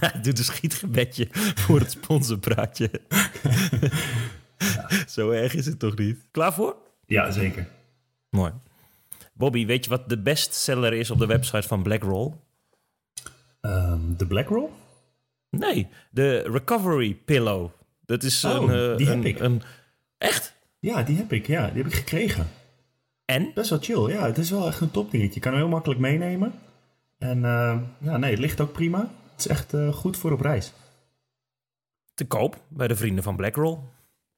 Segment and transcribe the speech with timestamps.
[0.12, 2.90] Hij doet een schietgebedje voor het sponsorpraatje.
[5.06, 6.18] Zo erg is het toch niet?
[6.30, 6.76] Klaar voor?
[7.06, 7.68] Ja, zeker.
[8.30, 8.52] Mooi.
[9.32, 12.32] Bobby, weet je wat de bestseller is op de website van Blackroll?
[13.60, 14.68] Ehm, de Black Roll?
[15.50, 17.70] Nee, de Recovery Pillow.
[18.06, 19.38] Dat is Oh, een, eh, die heb een, ik.
[19.40, 19.62] een-
[20.18, 20.54] Echt?
[20.78, 21.46] Ja, die heb ik.
[21.46, 22.48] Ja, die heb ik gekregen.
[23.24, 23.50] En?
[23.54, 24.12] Best wel chill.
[24.14, 25.34] Ja, het is wel echt een topdingetje.
[25.34, 26.52] Je kan hem heel makkelijk meenemen.
[27.18, 29.10] En eh, ja, nee, het ligt ook prima.
[29.42, 30.72] Het is echt eh, goed voor op reis.
[32.14, 33.78] Te koop bij de vrienden van Blackroll.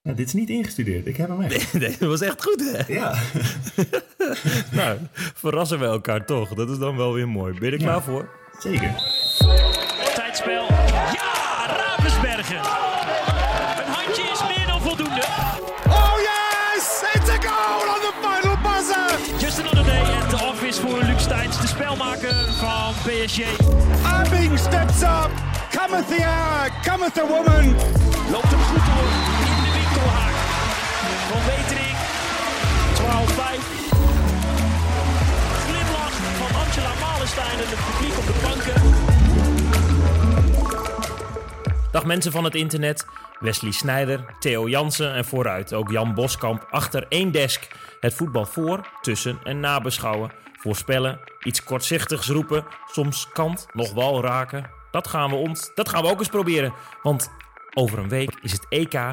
[0.02, 1.06] Ja, dit is niet ingestudeerd.
[1.06, 1.72] Ik heb hem echt.
[1.78, 2.92] Nee, dat was echt goed, hè?
[2.92, 3.14] Ja.
[4.78, 6.48] Nou, verrassen we elkaar toch.
[6.54, 7.52] Dat is dan wel weer mooi.
[7.58, 7.86] Ben je er Ja.
[7.86, 8.28] klaar voor?
[8.58, 8.94] Zeker.
[10.14, 10.66] Tijdspel.
[10.72, 12.56] Ja, Ravensbergen.
[12.56, 15.22] Een handje is meer dan voldoende.
[15.88, 17.02] Oh yes!
[17.14, 19.38] It's a goal on the final buzzer!
[19.40, 23.38] Just another day at the office voor Luc Steins, de spelmaker van PSG.
[24.56, 25.30] Steps up!
[25.70, 26.70] Cometh the hour!
[26.84, 27.64] Cometh the woman!
[28.30, 29.08] Loopt hem goed door
[29.48, 30.34] in de winkelhaak.
[31.30, 31.96] Van Wetering.
[32.94, 33.02] 12-5.
[35.64, 38.78] Glimlach van Angela Malenstein en het publiek op de banken.
[41.90, 43.06] Dag mensen van het internet.
[43.40, 47.68] Wesley Snijder, Theo Jansen en vooruit ook Jan Boskamp achter één desk.
[48.02, 50.30] Het voetbal voor, tussen en nabeschouwen.
[50.52, 54.70] Voorspellen, iets kortzichtigs roepen, soms kant nog wel raken.
[54.90, 56.72] Dat gaan we ons, dat gaan we ook eens proberen.
[57.02, 57.30] Want
[57.74, 59.12] over een week is het EK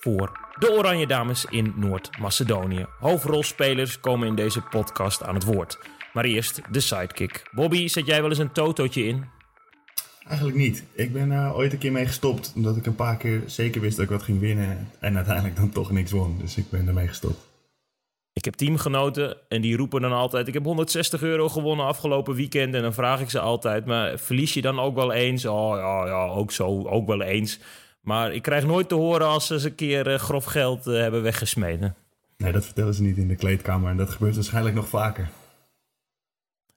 [0.00, 2.86] voor de Oranje Dames in Noord-Macedonië.
[2.98, 5.78] Hoofdrolspelers komen in deze podcast aan het woord.
[6.12, 7.42] Maar eerst de sidekick.
[7.50, 9.24] Bobby, zet jij wel eens een totootje in?
[10.26, 10.84] Eigenlijk niet.
[10.92, 12.52] Ik ben eh, ooit een keer mee gestopt.
[12.54, 14.88] Omdat ik een paar keer zeker wist dat ik wat ging winnen.
[14.98, 16.38] En uiteindelijk dan toch niks won.
[16.38, 17.49] Dus ik ben ermee gestopt.
[18.32, 22.74] Ik heb teamgenoten en die roepen dan altijd: Ik heb 160 euro gewonnen afgelopen weekend.
[22.74, 25.46] En dan vraag ik ze altijd: Maar verlies je dan ook wel eens?
[25.46, 27.60] Oh ja, ja ook zo, ook wel eens.
[28.00, 30.94] Maar ik krijg nooit te horen als ze eens een keer eh, grof geld eh,
[30.94, 31.94] hebben weggesmeden.
[32.36, 33.90] Nee, dat vertellen ze niet in de kleedkamer.
[33.90, 35.30] En dat gebeurt waarschijnlijk nog vaker.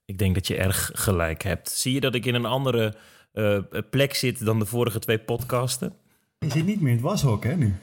[0.04, 1.70] Ik denk dat je erg gelijk hebt.
[1.70, 2.94] Zie je dat ik in een andere
[3.32, 3.58] eh,
[3.90, 5.92] plek zit dan de vorige twee podcasten?
[6.38, 7.74] Je zit niet meer in het washok, hè, nu?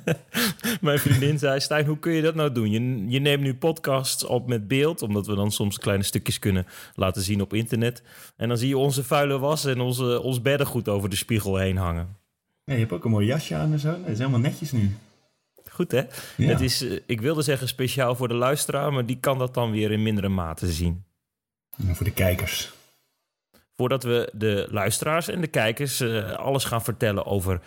[0.80, 2.70] Mijn vriendin zei: Stijn, hoe kun je dat nou doen?
[2.70, 6.66] Je, je neemt nu podcasts op met beeld, omdat we dan soms kleine stukjes kunnen
[6.94, 8.02] laten zien op internet.
[8.36, 11.76] En dan zie je onze vuile was en onze, ons beddengoed over de spiegel heen
[11.76, 12.16] hangen.
[12.64, 13.88] Ja, je hebt ook een mooi jasje aan en zo.
[13.88, 14.96] Het is helemaal netjes nu.
[15.70, 16.02] Goed hè?
[16.36, 16.48] Ja.
[16.48, 19.70] Het is, eh, ik wilde zeggen speciaal voor de luisteraar, maar die kan dat dan
[19.70, 21.04] weer in mindere mate zien.
[21.76, 22.72] En voor de kijkers.
[23.76, 27.60] Voordat we de luisteraars en de kijkers eh, alles gaan vertellen over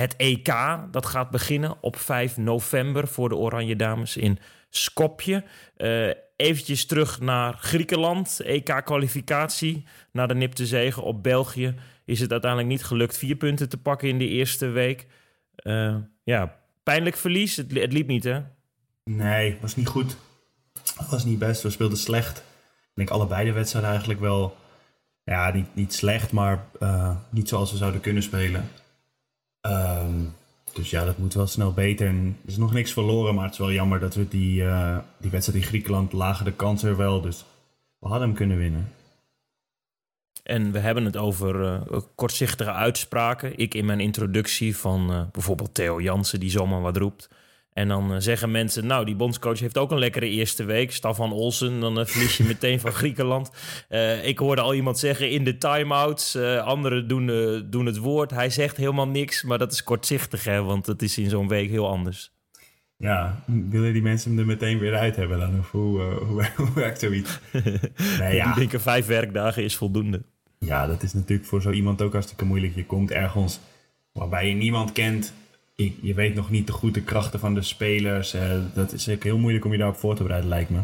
[0.00, 0.54] het EK.
[0.90, 4.38] Dat gaat beginnen op 5 november voor de Oranje Dames in
[4.68, 5.44] Skopje.
[5.76, 8.40] Eh eventjes terug naar Griekenland.
[8.40, 9.84] EK-kwalificatie.
[10.12, 11.74] Na de nipte zegen op België
[12.04, 15.06] is het uiteindelijk niet gelukt vier punten te pakken in de eerste week.
[15.54, 17.56] Eh, ja, pijnlijk verlies.
[17.56, 18.40] Het, het liep niet hè?
[19.04, 20.16] Nee, was niet goed.
[21.10, 21.62] Was niet best.
[21.62, 22.38] We speelden slecht.
[22.38, 24.56] Ik denk allebei de wedstrijden eigenlijk wel...
[25.24, 28.68] Ja, niet, niet slecht, maar eh, niet zoals we zouden kunnen spelen.
[29.60, 30.24] Ehm,
[30.72, 32.06] dus ja, dat moet wel snel beter.
[32.06, 34.98] En er is nog niks verloren, maar het is wel jammer dat we die, eh,
[35.18, 37.20] die wedstrijd in Griekenland lagen de kans er wel.
[37.20, 37.44] Dus
[37.98, 38.92] we hadden hem kunnen winnen.
[40.42, 43.58] En we hebben het over eh, kortzichtige uitspraken.
[43.58, 47.28] Ik in mijn introductie van eh, bijvoorbeeld Theo Jansen, die zomaar wat roept.
[47.72, 50.92] En dan eh, zeggen mensen, nou, die bondscoach heeft ook een lekkere eerste week.
[50.92, 53.50] Stefan Olsen, dan eh, verlies je meteen van Griekenland.
[53.88, 56.34] Eh, ik hoorde al iemand zeggen in de time-outs.
[56.34, 57.26] eh, anderen doen,
[57.70, 58.30] doen het woord.
[58.30, 61.70] Hij zegt helemaal niks, maar dat is kortzichtig, hè, want het is in zo'n week
[61.70, 62.32] heel anders.
[62.96, 65.58] Ja, willen die mensen hem er meteen weer uit hebben dan?
[65.58, 67.38] Of hoe, hoe, hoe werkt zoiets?
[68.18, 68.44] Nee, ja.
[68.44, 70.22] Die denken vijf werkdagen is voldoende.
[70.58, 72.74] Ja, dat is natuurlijk voor zo iemand ook hartstikke moeilijk.
[72.74, 73.60] Je komt ergens
[74.12, 75.32] waarbij je niemand kent.
[75.84, 78.34] Je, je weet nog niet de goede krachten van de spelers.
[78.74, 80.80] Dat is heel moeilijk om je daarop voor te bereiden, lijkt me.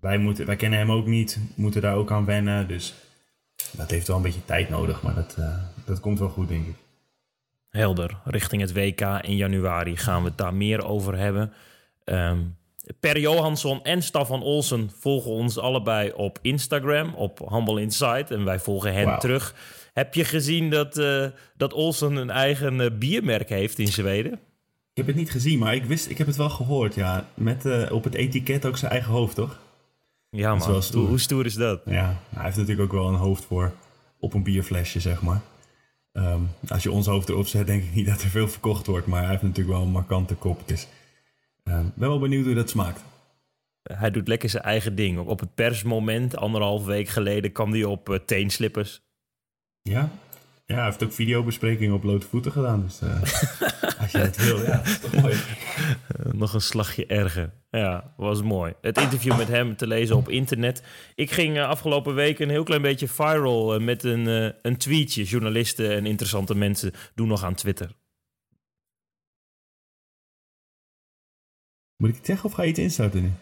[0.00, 2.68] Wij, moeten, wij kennen hem ook niet, moeten daar ook aan wennen.
[2.68, 2.94] Dus
[3.70, 5.02] dat heeft wel een beetje tijd nodig.
[5.02, 5.54] Maar dat, eh,
[5.84, 6.74] dat komt wel goed, denk ik.
[7.70, 8.16] Helder.
[8.24, 11.52] Richting het WK in januari gaan we het daar meer over hebben.
[12.04, 12.38] Ehm,
[13.00, 18.30] per Johansson en Stefan Olsen volgen ons allebei op Instagram, op Humble Insight.
[18.30, 19.54] En wij volgen hen terug.
[19.96, 21.26] Heb je gezien dat, eh,
[21.56, 24.32] dat Olsen een eigen eh, biermerk heeft in Zweden?
[24.32, 24.38] Ik
[24.94, 26.94] heb het niet gezien, maar ik, wist, ik heb het wel gehoord.
[26.94, 29.60] Ja, met eh, op het etiket ook zijn eigen hoofd, toch?
[30.30, 30.68] Ja, man.
[30.68, 31.00] wel stoer.
[31.00, 31.80] Hoe, hoe stoer is dat?
[31.84, 33.72] Ja, hij heeft natuurlijk ook wel een hoofd voor
[34.18, 35.40] op een bierflesje, zeg maar.
[36.12, 39.06] Ehm, als je ons hoofd erop zet, denk ik niet dat er veel verkocht wordt.
[39.06, 40.68] Maar hij heeft natuurlijk wel een markante kop.
[40.68, 40.88] Dus
[41.64, 43.04] ehm, ben wel benieuwd hoe dat smaakt.
[43.82, 45.18] Hij doet lekker zijn eigen ding.
[45.18, 49.04] Op het persmoment, anderhalf week geleden, kwam hij op teenslippers.
[49.86, 50.10] Ja?
[50.66, 52.82] Ja, hij heeft ook videobesprekingen op blote voeten gedaan.
[52.82, 53.20] Dus uh,
[54.02, 55.34] als je het wil, ja, is toch mooi.
[55.34, 57.52] Uh, nog een slagje erger.
[57.70, 58.72] Ja, was mooi.
[58.80, 60.82] Het interview met hem te lezen op internet.
[61.14, 65.24] Ik ging uh, afgelopen week een heel klein beetje viral met een, een tweetje.
[65.24, 67.90] Journalisten en interessante mensen doen nog aan Twitter.
[71.96, 73.32] Moet ik het zeggen of ga je iets instarten nu?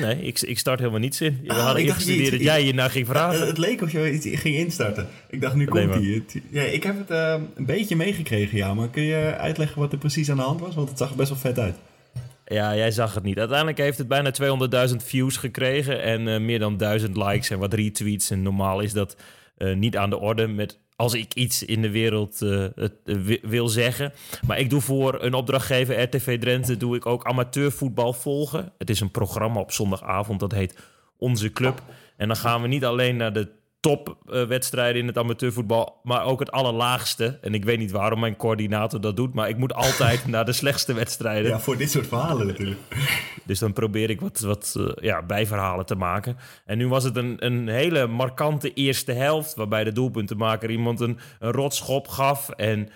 [0.00, 1.40] Nee, ik, ik start helemaal niets in.
[1.44, 3.46] We ah, hadden ingestudeerd dat jij hierna ging vragen.
[3.46, 5.08] Het, leek of je iets ging instarten.
[5.30, 6.22] Ik dacht, nu komt hij.
[6.50, 8.74] Ja, ik heb het uh, een beetje meegekregen, ja.
[8.74, 10.74] Maar kun je uitleggen wat er precies aan de hand was?
[10.74, 11.76] Want het zag er best wel vet uit.
[12.46, 13.38] Ja, jij zag het niet.
[13.38, 14.32] Uiteindelijk heeft het bijna
[14.90, 18.30] 200.000 views gekregen en uh, meer dan 1000 likes en wat retweets.
[18.30, 19.16] En normaal is dat
[19.58, 22.66] uh, niet aan de orde met als ik iets in de wereld uh,
[23.42, 24.12] wil zeggen.
[24.46, 28.72] Maar ik doe voor een opdrachtgever, RTV Drenthe, doe ik ook amateurvoetbal volgen.
[28.78, 30.78] Het is een programma op zondagavond, dat heet
[31.16, 31.82] Onze Club.
[32.16, 33.48] En dan gaan we niet alleen naar de
[33.82, 37.38] topwedstrijden in het amateurvoetbal, maar ook het allerlaagste.
[37.40, 40.52] En ik weet niet waarom mijn coördinator dat doet, maar ik moet altijd naar de
[40.52, 41.50] slechtste wedstrijden.
[41.50, 42.80] Ja, voor dit soort verhalen natuurlijk.
[43.44, 46.36] Dus dan probeer ik wat, wat uh, ja, bijverhalen te maken.
[46.66, 51.18] En nu was het een, een hele markante eerste helft, waarbij de doelpuntenmaker iemand een,
[51.38, 52.88] een rotschop gaf en uh,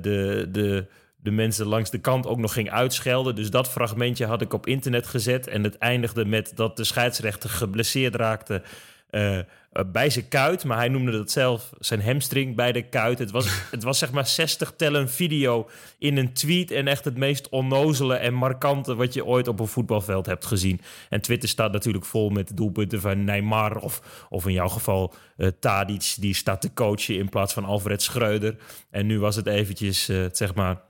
[0.00, 0.86] de, de,
[1.16, 3.34] de mensen langs de kant ook nog ging uitschelden.
[3.34, 7.50] Dus dat fragmentje had ik op internet gezet en het eindigde met dat de scheidsrechter
[7.50, 8.62] geblesseerd raakte.
[9.10, 9.38] Uh,
[9.84, 13.18] bij zijn kuit, maar hij noemde dat zelf zijn hamstring bij de kuit.
[13.18, 15.68] Het was, het was zeg maar 60 tellen video
[15.98, 19.66] in een tweet en echt het meest onnozele en markante wat je ooit op een
[19.66, 20.80] voetbalveld hebt gezien.
[21.08, 25.48] En Twitter staat natuurlijk vol met doelpunten van Neymar of, of in jouw geval uh,
[25.60, 28.56] Tadic, die staat te coachen in plaats van Alfred Schreuder.
[28.90, 30.80] En nu was het eventjes, uh, zeg maar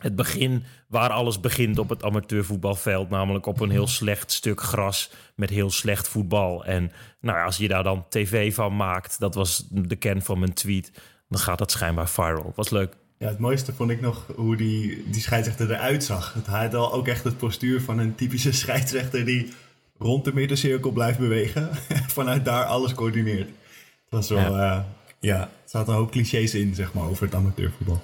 [0.00, 3.10] het begin waar alles begint op het amateurvoetbalveld.
[3.10, 6.64] Namelijk op een heel slecht stuk gras met heel slecht voetbal.
[6.64, 10.38] En nou ja, als je daar dan tv van maakt, dat was de kern van
[10.38, 10.92] mijn tweet,
[11.28, 12.52] dan gaat dat schijnbaar viral.
[12.54, 12.96] Was leuk.
[13.18, 16.34] Ja, het mooiste vond ik nog hoe die, die scheidsrechter eruit zag.
[16.34, 19.52] Het had al ook echt het postuur van een typische scheidsrechter die
[19.98, 21.70] rond de middencirkel blijft bewegen.
[22.16, 23.48] Vanuit daar alles coördineert.
[23.48, 24.84] Het was wel, ja, uh,
[25.20, 28.02] ja, er zaten een hoop clichés in, zeg maar, over het amateurvoetbal.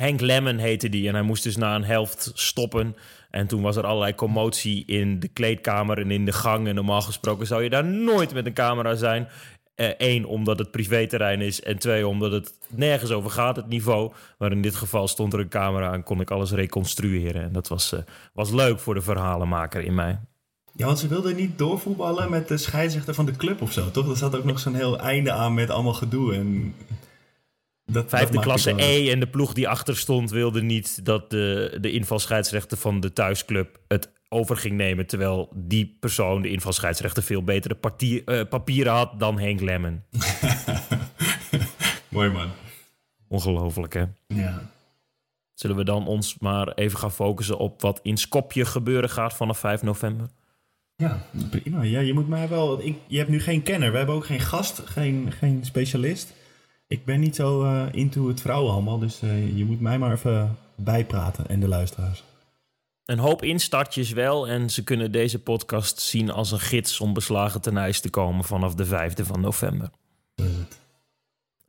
[0.00, 1.08] Henk Lemmen heette die.
[1.08, 2.96] En hij moest dus na een helft stoppen.
[3.30, 6.68] En toen was er allerlei commotie in de kleedkamer en in de gang.
[6.68, 9.28] En normaal gesproken zou je daar nooit met een camera zijn.
[9.74, 11.62] Eén, uh, omdat het privéterrein is.
[11.62, 14.12] En twee, omdat het nergens over gaat, het niveau.
[14.38, 17.42] Maar in dit geval stond er een camera en kon ik alles reconstrueren.
[17.42, 18.00] En dat was, uh,
[18.32, 20.18] was leuk voor de verhalenmaker in mij.
[20.72, 24.08] Ja, want ze wilden niet doorvoetballen met de scheidsrechter van de club of zo, toch?
[24.08, 26.34] Er zat ook nog zo'n heel einde aan met allemaal gedoe.
[26.34, 26.74] En
[27.92, 31.78] dat, Vijfde dat klasse E en de ploeg die achter stond wilde niet dat de,
[31.80, 35.06] de invalscheidsrechter van de thuisclub het over ging nemen.
[35.06, 40.04] Terwijl die persoon, de invalscheidsrechter, veel betere partier, uh, papieren had dan Henk Lemmen.
[42.08, 42.48] Mooi man.
[43.28, 44.04] Ongelooflijk hè?
[44.26, 44.70] Ja.
[45.54, 49.58] Zullen we dan ons maar even gaan focussen op wat in Skopje gebeuren gaat vanaf
[49.58, 50.26] 5 november?
[50.96, 51.82] Ja, prima.
[51.82, 52.84] Ja, je moet mij wel.
[52.84, 53.90] Ik, je hebt nu geen kenner.
[53.90, 56.32] We hebben ook geen gast, geen, geen specialist.
[56.90, 60.56] Ik ben niet zo uh, into het vrouwenhandel, dus uh, je moet mij maar even
[60.74, 62.24] bijpraten en de luisteraars.
[63.04, 67.60] Een hoop instartjes wel en ze kunnen deze podcast zien als een gids om beslagen
[67.60, 69.90] ten ijs te komen vanaf de 5e van november.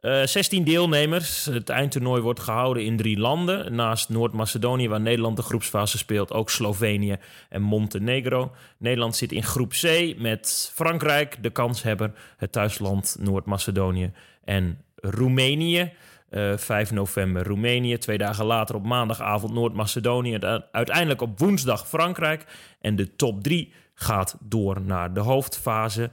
[0.02, 1.46] Uh, 16 deelnemers.
[1.46, 3.76] Het eindtoernooi wordt gehouden in drie landen.
[3.76, 7.18] Naast Noord-Macedonië, waar Nederland de groepsfase speelt, ook Slovenië
[7.50, 8.52] en Montenegro.
[8.78, 14.12] Nederland zit in groep C met Frankrijk, de kanshebber, het thuisland Noord-Macedonië
[14.44, 15.94] en Roemenië.
[16.30, 17.98] Uh, eh, 5 november Roemenië.
[17.98, 20.38] Twee dagen later op maandagavond Noord-Macedonië.
[20.72, 22.46] Uiteindelijk op woensdag Frankrijk.
[22.82, 26.10] En de top 3 gaat door naar de hoofdfase.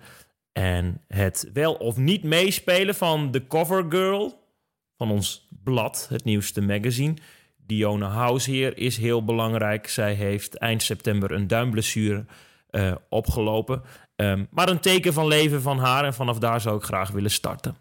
[0.53, 4.47] En het wel of niet meespelen van de cover girl
[4.97, 7.15] van ons blad, het nieuwste magazine.
[7.67, 9.89] Dione Hausheer is heel belangrijk.
[9.89, 12.25] Zij heeft eind september een duimblessure
[12.71, 13.83] uh, opgelopen.
[14.17, 16.05] Um, maar een teken van leven van haar.
[16.05, 17.77] En vanaf daar zou ik graag willen starten.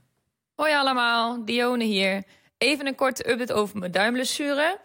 [0.58, 2.24] Hoi allemaal, Dione hier.
[2.58, 4.80] Even een korte update over mijn duimblessure.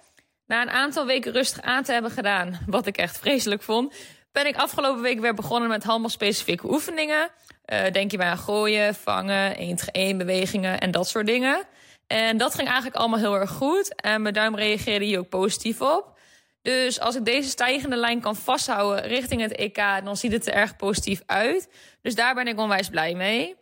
[0.46, 3.94] Na een aantal weken rustig aan te hebben gedaan, wat ik echt vreselijk vond,
[4.32, 7.28] ben ik afgelopen week weer begonnen met allemaal specifieke oefeningen.
[7.72, 11.62] Uh, denk je bij aan gooien, vangen, 1 tegen 1 bewegingen en dat soort dingen.
[12.06, 13.94] En dat ging eigenlijk allemaal heel erg goed.
[13.94, 16.18] En mijn duim reageerde hier ook positief op.
[16.62, 20.54] Dus als ik deze stijgende lijn kan vasthouden richting het EK, dan ziet het er
[20.54, 21.68] erg positief uit.
[22.02, 23.60] Dus daar ben ik onwijs blij mee.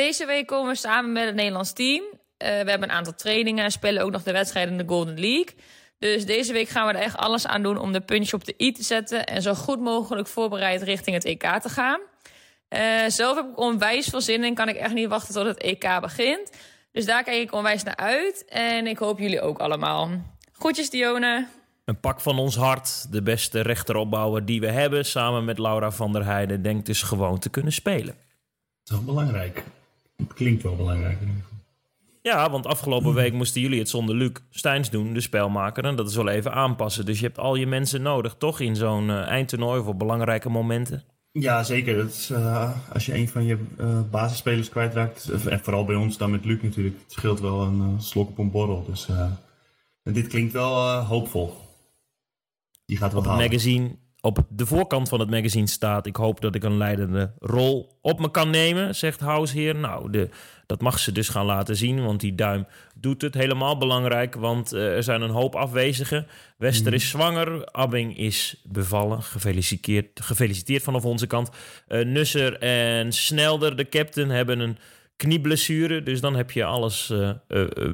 [0.00, 2.02] Deze week komen we samen met het Nederlands team.
[2.02, 5.20] Uh, we hebben een aantal trainingen en spelen ook nog de wedstrijden in de Golden
[5.20, 5.54] League.
[5.98, 8.54] Dus deze week gaan we er echt alles aan doen om de puntje op de
[8.58, 9.26] i te zetten...
[9.26, 12.00] en zo goed mogelijk voorbereid richting het EK te gaan.
[12.68, 15.58] Uh, zelf heb ik onwijs veel zin en kan ik echt niet wachten tot het
[15.58, 16.50] EK begint.
[16.92, 18.44] Dus daar kijk ik onwijs naar uit.
[18.48, 20.10] En ik hoop jullie ook allemaal.
[20.52, 21.46] Groetjes, Dione.
[21.84, 26.12] Een pak van ons hart, de beste rechteropbouwer die we hebben, samen met Laura van
[26.12, 28.14] der Heijden, denkt dus gewoon te kunnen spelen.
[28.84, 29.64] Dat is wel belangrijk.
[30.28, 31.18] Het klinkt wel belangrijk.
[32.22, 35.84] Ja, want afgelopen week moesten jullie het zonder Luc Steins doen, de spelmaker.
[35.84, 37.06] En dat is wel even aanpassen.
[37.06, 38.60] Dus je hebt al je mensen nodig, toch?
[38.60, 41.04] In zo'n uh, eindtoernooi voor belangrijke momenten.
[41.32, 41.96] Ja, zeker.
[41.96, 46.16] Dat is, uh, als je een van je uh, basisspelers kwijtraakt, en vooral bij ons
[46.16, 48.84] dan met Luc natuurlijk, het scheelt wel een slok op een borrel.
[48.86, 49.08] Dus
[50.02, 51.56] dit klinkt wel hoopvol.
[52.86, 56.06] Die gaat wel op het magazine op de voorkant van het magazine staat...
[56.06, 59.76] ik hoop dat ik een leidende rol op me kan nemen, zegt Househeer.
[59.76, 60.28] Nou, de,
[60.66, 64.34] dat mag ze dus gaan laten zien, want die duim doet het helemaal belangrijk...
[64.34, 66.26] want uh, er zijn een hoop afwezigen.
[66.56, 69.22] Wester is zwanger, Abbing is bevallen.
[69.22, 71.50] Gefeliciteerd, gefeliciteerd vanaf onze kant.
[71.88, 74.78] Uh, Nusser en Snelder, de captain, hebben een
[75.16, 76.02] knieblessure...
[76.02, 77.30] dus dan heb je alles uh,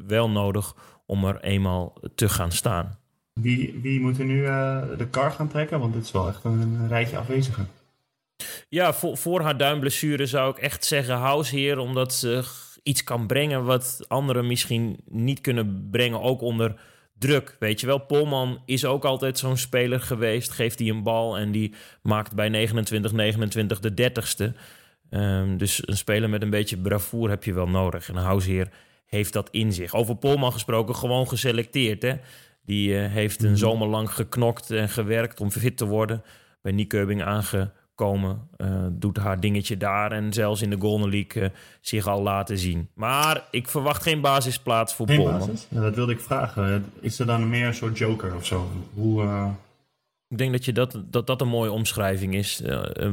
[0.07, 0.75] wel nodig
[1.07, 2.99] om er eenmaal te gaan staan.
[3.41, 5.81] Wie, wie moet er nu uh, de kar gaan trekken?
[5.81, 7.69] Want dit is wel echt een, rijtje afwezigen.
[8.69, 11.79] Ja, voor, haar duimblessure zou ik echt zeggen Househeer.
[11.79, 12.45] Omdat ze
[12.83, 16.21] iets kan brengen wat anderen misschien niet kunnen brengen.
[16.21, 16.81] Ook onder
[17.19, 17.99] druk, weet je wel.
[17.99, 20.51] Polman is ook altijd zo'n speler geweest.
[20.51, 24.55] Geeft hij een bal en die maakt bij 29-29 de dertigste.
[25.11, 28.09] Um, dus een speler met een beetje bravoer heb je wel nodig.
[28.09, 28.69] En Househeer
[29.07, 29.95] heeft dat in zich.
[29.95, 32.15] Over Polman gesproken, gewoon geselecteerd, hè.
[32.67, 36.23] Die uh, heeft een zomer lang geknokt en gewerkt om fit te worden.
[36.63, 38.49] Bij Nyköping aangekomen.
[38.59, 40.13] Uh, doet haar dingetje daar.
[40.13, 41.49] En zelfs in de Golden League uh,
[41.81, 42.89] zich al laten zien.
[42.95, 45.39] Maar ik verwacht geen basisplaats voor geen Polman.
[45.39, 45.67] Basis?
[45.71, 46.93] Ja, dat wilde ik vragen.
[47.01, 48.71] Is er dan meer een soort joker of zo?
[48.95, 49.51] Hoe...
[50.29, 52.63] Ik denk dat, je dat, dat dat een mooie omschrijving is.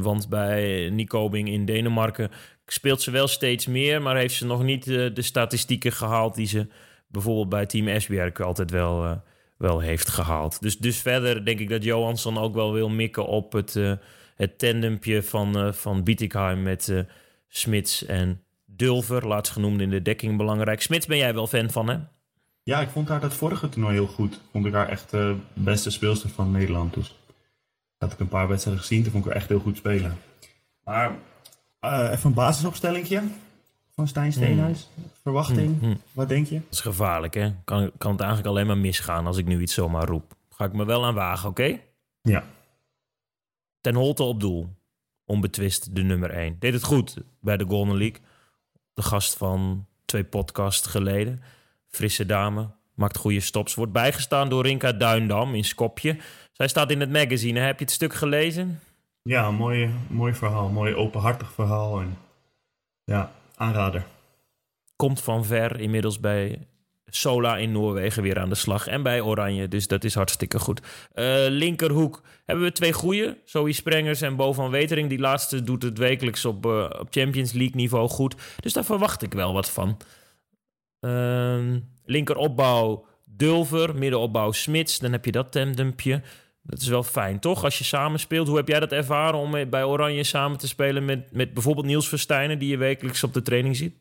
[0.00, 2.30] want bij Nyköping in Denemarken
[2.66, 4.02] speelt ze wel steeds meer.
[4.02, 6.66] Maar heeft ze nog niet de statistieken gehaald die ze
[7.08, 9.22] bijvoorbeeld bij Team Esbjerg altijd wel
[9.64, 10.60] wel heeft gehaald.
[10.60, 13.92] Dus, dus verder denk ik dat Johansson ook wel wil mikken op het, uh,
[14.36, 17.00] het tandempje van, uh, van Bietigheim met uh,
[17.48, 19.26] Smits en Dulver.
[19.26, 20.82] Laatst genoemd in de dekking belangrijk.
[20.82, 21.98] Smits ben jij wel fan van, hè?
[22.62, 24.40] Ja, ik vond haar dat vorige toernooi heel goed.
[24.52, 26.94] Vond ik haar echt de beste speelster van Nederland.
[26.94, 27.18] Dus
[27.98, 29.02] had ik een paar wedstrijden gezien.
[29.02, 30.18] Toen vond ik haar echt heel goed spelen.
[30.84, 31.16] Maar
[31.84, 33.22] even een basisopstellingje
[33.94, 34.88] van Stijn Steenhuis?
[34.94, 35.04] Hmm.
[35.22, 35.80] Verwachting?
[35.80, 36.00] Hmm.
[36.12, 36.54] Wat denk je?
[36.54, 37.52] Dat is gevaarlijk, hè?
[37.64, 40.36] Kan, kan het eigenlijk alleen maar misgaan als ik nu iets zomaar roep.
[40.50, 41.62] Ga ik me wel aan wagen, oké?
[41.62, 41.82] Okay?
[42.22, 42.44] Ja.
[43.80, 44.68] Ten Holte op doel.
[45.24, 46.56] Onbetwist de nummer 1.
[46.58, 48.20] Deed het goed bij de Golden League.
[48.94, 51.42] De gast van twee podcasts geleden.
[51.88, 52.68] Frisse dame.
[52.94, 53.74] Maakt goede stops.
[53.74, 56.16] Wordt bijgestaan door Rinka Duindam in Skopje.
[56.52, 57.60] Zij staat in het magazine.
[57.60, 58.80] Heb je het stuk gelezen?
[59.22, 60.68] Ja, mooi, mooi verhaal.
[60.68, 62.00] Mooi openhartig verhaal.
[62.00, 62.18] En
[63.04, 64.06] ja, aanrader.
[64.96, 66.66] Komt van ver inmiddels bij
[67.06, 68.86] Sola in Noorwegen weer aan de slag.
[68.86, 70.80] En bij Oranje, dus dat is hartstikke goed.
[70.80, 70.84] Uh,
[71.48, 73.36] linkerhoek hebben we twee goeie.
[73.44, 75.08] Zoe Sprengers en Bo van Wetering.
[75.08, 78.34] Die laatste doet het wekelijks op, uh, op Champions League niveau goed.
[78.60, 79.96] Dus daar verwacht ik wel wat van.
[81.00, 84.98] Uh, linkeropbouw Dulver, middenopbouw Smits.
[84.98, 86.22] Dan heb je dat tandempje.
[86.66, 87.64] Dat is wel fijn, toch?
[87.64, 88.46] Als je samen speelt.
[88.48, 92.08] Hoe heb jij dat ervaren om bij Oranje samen te spelen met, met bijvoorbeeld Niels
[92.08, 93.94] Verstijnen, die je wekelijks op de training ziet?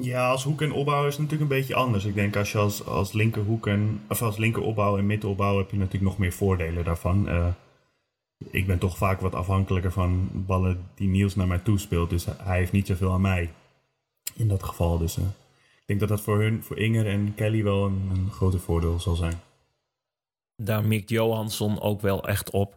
[0.00, 2.04] Ja, als hoek en opbouw is het natuurlijk een beetje anders.
[2.04, 5.76] Ik denk als je als, als linkerhoek en of als linkeropbouw en middenopbouw heb je
[5.76, 7.28] natuurlijk nog meer voordelen daarvan.
[7.28, 7.46] Uh,
[8.50, 12.10] ik ben toch vaak wat afhankelijker van ballen die Niels naar mij toespeelt.
[12.10, 13.50] Dus hij heeft niet zoveel aan mij
[14.34, 14.98] in dat geval.
[14.98, 15.24] Dus uh,
[15.54, 19.00] ik denk dat dat voor hun, voor Inger en Kelly wel een, een groter voordeel
[19.00, 19.40] zal zijn
[20.56, 22.74] daar mikt Johansson ook wel echt op.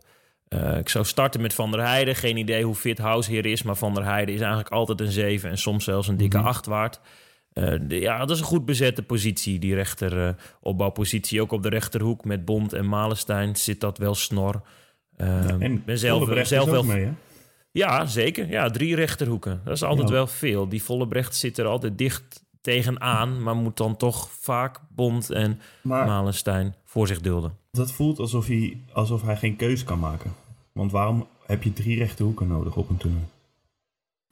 [0.50, 2.15] Uh, ik zou starten met Van der Heijden.
[2.15, 5.50] Geen idee hoe fit Househeer is, maar Van der Heijden is eigenlijk altijd een 7
[5.50, 7.00] en soms zelfs een dikke 8 mm waard.
[7.53, 10.29] Uh, de, ja, dat is een goed bezette positie, die rechter uh,
[10.62, 11.41] opbouwpositie.
[11.41, 14.62] Ook op de rechterhoek met Bond en Malenstein zit dat wel snor.
[15.17, 17.12] Ja, en ben zelf, zelf wel mee, hè?
[17.71, 18.50] Ja, zeker.
[18.50, 19.62] Ja, drie rechterhoeken.
[19.63, 20.13] Dat is altijd ja.
[20.13, 20.69] wel veel.
[20.69, 25.62] Die volle brecht zit er altijd dicht tegenaan, maar moet dan toch vaak Bond en
[25.81, 27.57] maar, Malenstein voor zich dulden.
[27.72, 30.34] Dat voelt alsof hij, alsof hij geen keus kan maken.
[30.72, 33.26] Want waarom heb je drie rechte hoeken nodig op een toernooi?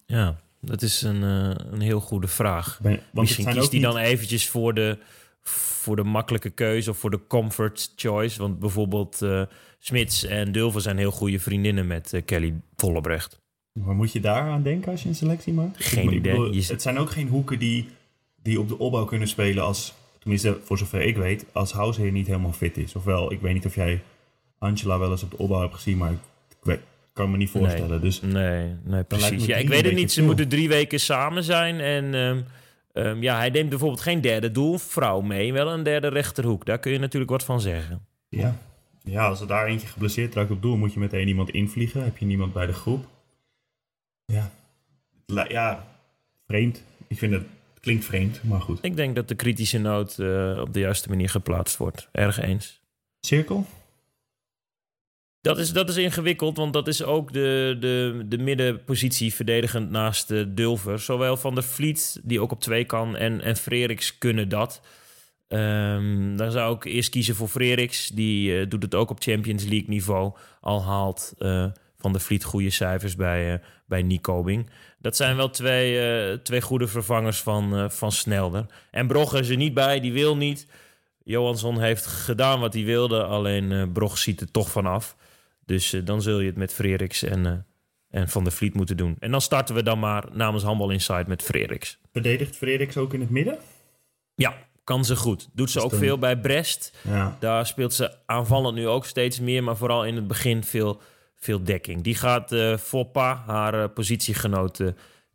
[0.05, 2.79] Ja, dat is een, uh, een heel goede vraag.
[2.81, 3.81] Ben, Misschien kiest hij niet...
[3.81, 4.97] dan eventjes voor de,
[5.41, 8.39] voor de makkelijke keuze of voor de comfort choice.
[8.39, 9.41] Want bijvoorbeeld uh,
[9.79, 13.39] Smits en Dulver zijn heel goede vriendinnen met uh, Kelly Vollebrecht.
[13.83, 15.85] Maar moet je daar aan denken als je een selectie maakt?
[15.85, 16.35] Geen idee.
[16.35, 17.87] Bedoel, het zijn ook geen hoeken die,
[18.41, 19.93] die op de opbouw kunnen spelen als
[20.27, 22.95] tenminste voor zover ik weet, als Househeer niet helemaal fit is.
[22.95, 24.01] Ofwel, ik weet niet of jij
[24.57, 26.17] Angela wel eens op de opbouw hebt gezien, maar ik
[26.61, 26.79] weet,
[27.13, 27.89] kan me niet voorstellen.
[27.89, 29.45] Nee, dus nee, nee precies.
[29.45, 30.11] Ja, ik weet het niet.
[30.11, 31.79] Ze moeten drie weken samen zijn.
[31.79, 32.45] En
[32.97, 36.65] Ehm, ja, hij neemt bijvoorbeeld geen derde doelvrouw mee, wel een derde rechterhoek.
[36.65, 38.05] Daar kun je natuurlijk wat van zeggen.
[38.29, 38.57] Ja.
[39.03, 42.03] ja, als er daar eentje geblesseerd raakt op doel, moet je meteen iemand invliegen.
[42.03, 43.05] Heb je niemand bij de groep.
[44.25, 44.51] Ja,
[45.47, 45.87] ja
[46.47, 46.83] vreemd.
[47.07, 47.43] Ik vind het
[47.79, 48.79] klinkt vreemd, maar goed.
[48.81, 52.09] Ik denk dat de kritische noot eh, op de juiste manier geplaatst wordt.
[52.11, 52.81] Erg eens.
[53.19, 53.65] Cirkel?
[55.41, 60.27] Dat is, dat is ingewikkeld, want dat is ook de, de, de middenpositie verdedigend naast
[60.27, 60.99] de Dulver.
[60.99, 64.81] Zowel Van der Vliet, die ook op twee kan, en, en Freriks kunnen dat.
[65.47, 68.07] Ehm, dan zou ik eerst kiezen voor Freriks.
[68.07, 70.33] Die eh, doet het ook op Champions League niveau.
[70.61, 71.65] Al haalt eh,
[71.97, 74.69] Van der Vliet goede cijfers bij, uh, bij Nicobing.
[74.99, 78.65] Dat zijn wel twee, eh, twee goede vervangers van, eh, van Snelder.
[78.91, 80.67] En Brogge is er niet bij, die wil niet.
[81.23, 85.15] Johansson heeft gedaan wat hij wilde, alleen uh, Brog ziet er toch vanaf.
[85.65, 87.65] Dus dan zul je het met Freriks en,
[88.09, 89.15] en Van der Vliet moeten doen.
[89.19, 91.99] En dan starten we dan maar namens Handbal Inside met Freriks.
[92.11, 93.57] Verdedigt Freriks ook in het midden?
[94.35, 95.49] Ja, kan ze goed.
[95.53, 96.97] Doet ze ook veel bij Brest.
[97.03, 97.37] Ja.
[97.39, 101.01] Daar speelt ze aanvallend nu ook steeds meer, maar vooral in het begin veel,
[101.37, 102.01] veel dekking.
[102.01, 104.81] Die gaat uh, Foppa, haar positiegenoot,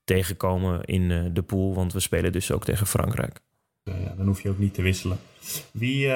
[0.04, 1.74] tegenkomen in de pool.
[1.74, 3.40] Want we spelen dus ook tegen Frankrijk.
[3.82, 5.18] Ja, dan hoef je ook niet te wisselen.
[5.72, 6.10] Wie,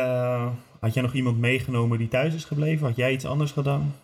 [0.80, 2.86] had jij nog iemand meegenomen die thuis is gebleven?
[2.86, 3.94] Had jij iets anders gedaan?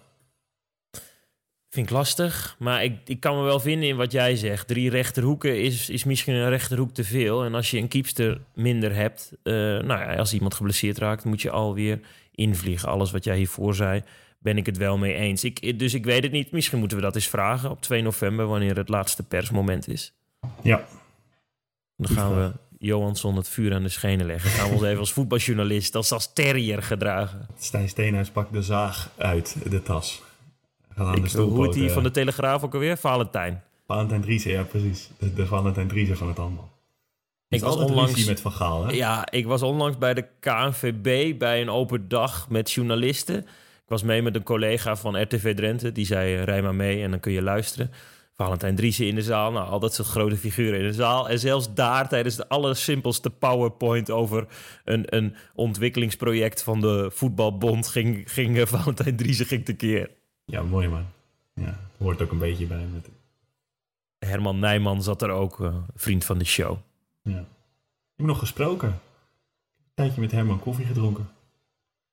[1.68, 4.68] Vind ik lastig, maar ik, ik kan me wel vinden in wat jij zegt.
[4.68, 7.44] Drie rechterhoeken is, is misschien een rechterhoek te veel.
[7.44, 11.50] En als je een keepster minder hebt, nou ja, als iemand geblesseerd raakt, moet je
[11.50, 12.88] alweer invliegen.
[12.88, 14.02] Alles wat jij hiervoor zei,
[14.42, 15.44] ben ik het wel mee eens.
[15.44, 16.50] Ik, dus ik weet het niet.
[16.50, 20.12] Misschien moeten we dat eens vragen op 2 november, wanneer het laatste persmoment is.
[20.62, 20.84] Ja.
[21.96, 24.50] Dan gaan we Johansson het vuur aan de schenen leggen.
[24.50, 27.46] Gaan we ons even als voetbaljournalist, als, als terrier gedragen.
[27.58, 30.22] Stijn Steenhuis pakt de zaag uit de tas.
[30.88, 32.96] Gaat aan de Ik, hoe heet die van de Telegraaf ook alweer?
[32.96, 33.62] Valentijn.
[33.86, 35.10] Valentijn Driessen, ja precies.
[35.18, 36.70] De, de Valentijn Driessen van het handbal.
[37.48, 38.92] Ik was onlangs met Van Gaal, hè?
[38.92, 43.46] Ja, ik was onlangs bij de KNVB bij een open dag met journalisten.
[43.92, 45.92] Was mee met een collega van RTV Drenthe.
[45.92, 47.90] Die zei, rij maar mee en dan kun je luisteren.
[48.34, 49.52] Valentijn Driessen in de zaal.
[49.52, 51.28] Nou, al dat soort grote figuren in de zaal.
[51.28, 54.46] En zelfs daar, tijdens de allersimpelste PowerPoint over
[54.84, 60.10] een, een ontwikkelingsproject van de voetbalbond, ging, ging uh, Valentijn Driessen ging tekeer.
[60.44, 61.06] Ja, mooi man.
[61.54, 62.86] Ja, hoort ook een beetje bij.
[62.92, 63.08] Met...
[64.18, 66.76] Herman Nijman zat er ook, uh, vriend van de show.
[67.22, 67.38] Ja.
[67.38, 68.88] Ik heb nog gesproken.
[68.88, 71.28] Een tijdje met Herman koffie gedronken.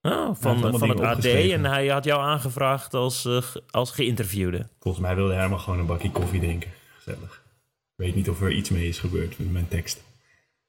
[0.02, 4.68] Oh, van, ja, van het AD en hij had jou aangevraagd als, uh, als geïnterviewde.
[4.80, 6.72] Volgens mij wilde Herman gewoon een bakje koffie drinken.
[6.98, 7.44] Gezellig.
[7.96, 10.04] Ik weet niet of er iets mee is gebeurd met mijn tekst.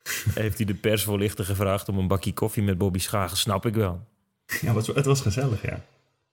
[0.35, 3.37] Heeft hij de persvoorlichter gevraagd om een bakje koffie met Bobby Schagen?
[3.37, 4.01] Snap ik wel.
[4.61, 5.85] Ja, het was, het was gezellig, ja.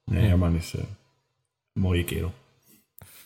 [0.03, 2.33] Nee, Herman is uh, een mooie kerel.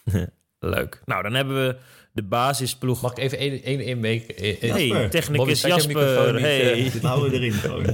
[0.69, 1.02] Leuk.
[1.06, 1.76] Nou, dan hebben we
[2.12, 3.02] de basisploeg.
[3.02, 4.26] Mag ik even één, één, één mee?
[4.60, 6.34] Hey, technicus Jasper.
[6.34, 6.86] Niet, hey.
[6.86, 7.86] uh, dit houden we erin gewoon.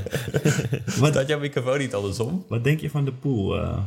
[1.00, 2.46] wat had jouw microfoon niet andersom?
[2.48, 3.78] Wat denk je van de pool, uh,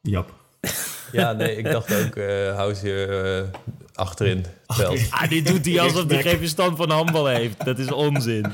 [0.00, 0.32] Jap?
[1.12, 3.58] Ja, nee, ik dacht ook, uh, hou ze uh,
[3.94, 4.44] achterin.
[4.66, 5.00] Veld.
[5.10, 7.64] Ah, dit doet hij alsof hij geen verstand van handbal heeft.
[7.64, 8.46] Dat is onzin.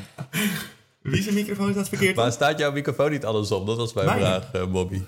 [1.03, 2.17] Wie zijn microfoon is dat verkeerd?
[2.17, 3.67] Maar staat jouw microfoon niet andersom?
[3.67, 4.19] Dat was mijn Mijn?
[4.19, 5.03] vraag, uh, Bobby.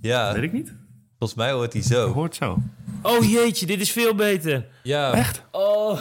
[0.00, 0.72] Ja, Weet ik niet.
[1.18, 2.12] volgens mij hoort hij zo.
[2.12, 2.58] Hoort zo.
[3.02, 4.66] Oh jeetje, dit is veel beter.
[4.82, 5.42] Ja, Echt?
[5.50, 6.00] Oh,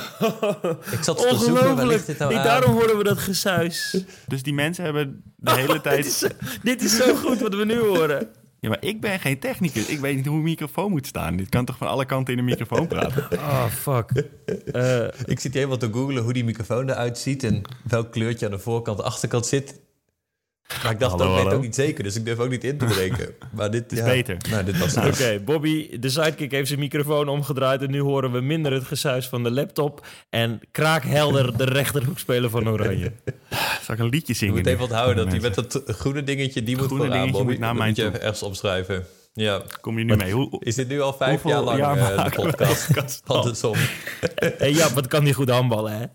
[0.92, 2.06] ik zat te zoeken, waar ligt ongelooflijk.
[2.06, 2.44] dit nou aan?
[2.44, 4.04] daarom horen we dat gesuis.
[4.28, 6.06] Dus die mensen hebben de hele tijd...
[6.06, 6.24] is,
[6.64, 8.28] dit is zo goed wat we nu horen.
[8.60, 9.86] Ja, maar ik ben geen technicus.
[9.86, 11.36] Ik weet niet hoe een microfoon moet staan.
[11.36, 13.28] Dit kan toch van alle kanten in een microfoon praten?
[13.34, 14.12] Oh, fuck.
[14.72, 17.44] Eh, Ik zit hier helemaal te googlen hoe die microfoon eruit ziet...
[17.44, 19.80] en welk kleurtje aan de voorkant en achterkant zit.
[20.84, 22.78] Maar ik dacht, Hallo, dat weet ook niet zeker, dus ik durf ook niet in
[22.78, 23.34] te breken.
[23.56, 24.38] Maar dit is ja, beter.
[24.50, 27.82] Nou, dit was Oké, Bobby, de sidekick heeft zijn microfoon omgedraaid...
[27.82, 30.06] en nu horen we minder het gesuis van de laptop...
[30.30, 33.12] en kraakhelder de rechterhoekspeler van Oranje.
[33.84, 34.56] Zal ik een liedje Je zingen?
[34.56, 34.72] moet nu?
[34.72, 35.64] even onthouden dat die Mensen.
[35.64, 36.64] met dat groene dingetje...
[36.64, 37.52] die moet Groene vooraan, dingetje Bobby.
[37.52, 39.06] moet naar Dat mij moet je ergens opschrijven.
[39.34, 39.62] Ja.
[39.82, 40.32] Kom je nu mee?
[40.34, 43.22] Hoe, Is dit nu al vijf jaar lang jaar eh, de podcast?
[43.26, 43.76] Andersom.
[44.58, 46.06] hey, ja, wat kan die goed handballen, hè?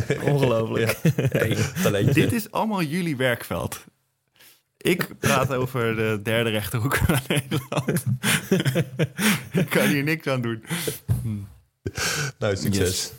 [0.32, 0.98] Ongelooflijk.
[1.16, 2.04] Hey.
[2.12, 3.84] Dit is allemaal jullie werkveld.
[4.76, 8.04] Ik praat over de derde rechterhoek van Nederland.
[9.52, 10.64] Ik kan hier niks aan doen.
[12.38, 13.12] Nou, succes.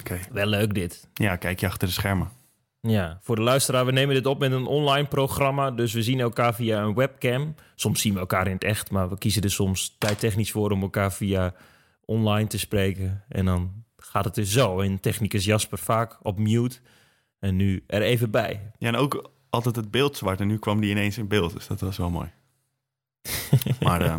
[0.00, 0.18] Oké.
[0.32, 1.08] Wel leuk dit.
[1.14, 2.30] Ja, kijk je achter de schermen.
[2.80, 5.70] Ja, voor de luisteraar, we nemen dit op met een online programma.
[5.70, 7.54] Dus we zien elkaar via een webcam.
[7.74, 10.82] Soms zien we elkaar in het echt, maar we kiezen er soms tijdtechnisch voor om
[10.82, 11.54] elkaar via
[12.04, 13.24] online te spreken.
[13.28, 14.80] En dan gaat het dus zo.
[14.80, 16.78] En technicus Jasper vaak op mute.
[17.38, 18.70] En nu er even bij.
[18.78, 20.40] Ja, en ook altijd het beeld zwart.
[20.40, 22.30] En nu kwam die ineens in beeld, dus dat was wel mooi.
[23.80, 24.16] maar eh,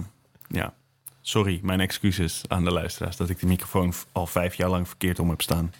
[0.48, 0.74] ja,
[1.22, 3.18] sorry, mijn excuses aan de luisteraars...
[3.18, 5.74] dat ik de microfoon al vijf jaar lang verkeerd om heb staan.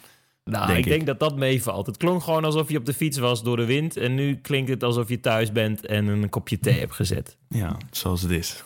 [0.44, 0.90] Nou, Denk ik ik.
[0.90, 1.86] denk dat dat meevalt.
[1.86, 3.96] Het klonk gewoon alsof je op de fiets was door de wind.
[3.96, 7.36] En nu klinkt het alsof je thuis bent en een kopje thee hebt gezet.
[7.48, 8.64] Ja, zoals het is.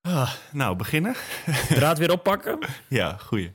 [0.00, 1.14] Ah, nou, beginnen?
[1.68, 2.58] Draad weer oppakken.
[2.88, 3.52] Ja, goeie.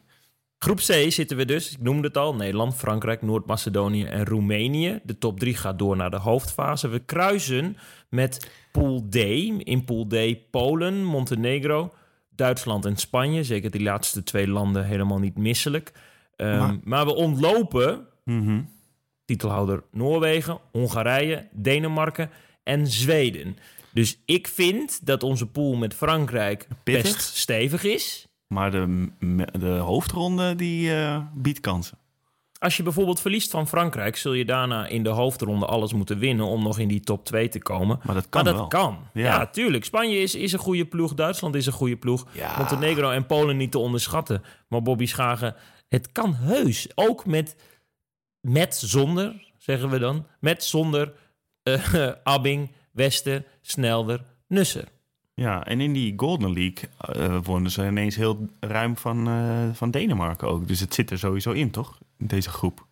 [0.60, 5.00] Groep C zitten we dus, ik noemde het al, Nederland, Frankrijk, Noord-Macedonië en Roemenië.
[5.04, 6.88] De top 3 gaat door naar de hoofdfase.
[6.88, 7.78] We kruisen
[8.10, 9.16] met Pool D.
[9.16, 10.16] In Pool D
[10.52, 11.94] Polen, Montenegro,
[12.36, 13.44] Duitsland en Spanje.
[13.44, 15.92] Zeker die laatste twee landen helemaal niet misselijk.
[16.36, 18.62] Ehm, Maar- maar we ontlopen Mhm.
[19.26, 22.30] titelhouder Noorwegen, Hongarije, Denemarken
[22.64, 23.58] en Zweden.
[23.94, 27.04] Dus ik vind dat onze pool met Frankrijk Pittig.
[27.04, 28.28] best stevig is.
[28.54, 29.08] Maar de,
[29.60, 31.98] de hoofdronde die eh, biedt kansen.
[32.60, 36.46] Als je bijvoorbeeld verliest van Frankrijk, zul je daarna in de hoofdronde alles moeten winnen
[36.46, 38.00] om nog in die top 2 te komen.
[38.04, 38.68] Maar dat kan maar dat wel.
[38.68, 38.98] kan.
[39.14, 39.24] Ja.
[39.24, 39.86] Ja, tuurlijk.
[39.86, 41.14] Spanje is, is een goede ploeg.
[41.14, 42.28] Duitsland is een goede ploeg.
[42.32, 42.58] Ja.
[42.58, 44.44] Montenegro en Polen niet te onderschatten.
[44.68, 45.56] Maar Bobby Schagen,
[45.90, 46.88] het kan heus.
[46.96, 47.56] Ook met,
[48.40, 50.26] met zonder, zeggen we dan.
[50.40, 51.14] Met zonder
[51.64, 54.88] eh, Abbing, Wester, Snelder, Nusser.
[55.40, 56.90] Ja, en in die Golden League
[57.44, 60.68] wonnen ze ineens heel ruim van, eh, van Denemarken ook.
[60.68, 61.98] Dus het zit er sowieso in, toch?
[62.18, 62.86] In deze groep.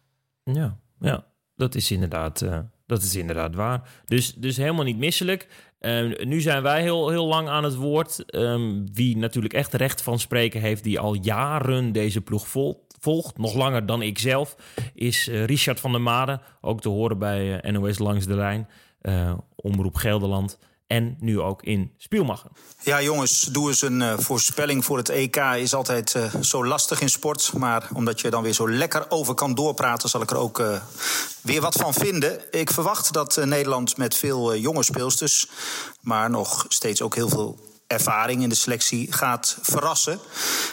[0.44, 3.90] Ja, ja dat, is inderdaad, eh, dat is inderdaad waar.
[4.06, 5.48] Dus, dus helemaal niet misselijk.
[5.80, 8.26] Eh, nu zijn wij heel, heel lang aan het woord.
[8.26, 13.38] Ehm, wie natuurlijk echt recht van spreken heeft, die al jaren deze ploeg vol- volgt,
[13.38, 14.56] nog langer dan ik zelf,
[14.94, 16.42] is Richard van der Made.
[16.62, 18.68] Ook te horen bij NOS Langs de Lijn,
[19.56, 20.60] Omroep Gelderland.
[20.88, 22.50] En nu ook in Spielmacher.
[22.82, 25.36] Ja, jongens, doe eens een eh, voorspelling voor het EK.
[25.36, 27.54] Is altijd eh, zo lastig in sport.
[27.54, 30.82] Maar omdat je dan weer zo lekker over kan doorpraten, zal ik er ook eh,
[31.42, 32.42] weer wat van vinden.
[32.52, 35.48] Ik verwacht dat Nederland met veel jonge speelsters,
[36.02, 40.20] maar nog steeds ook heel veel ervaring in de selectie gaat verrassen.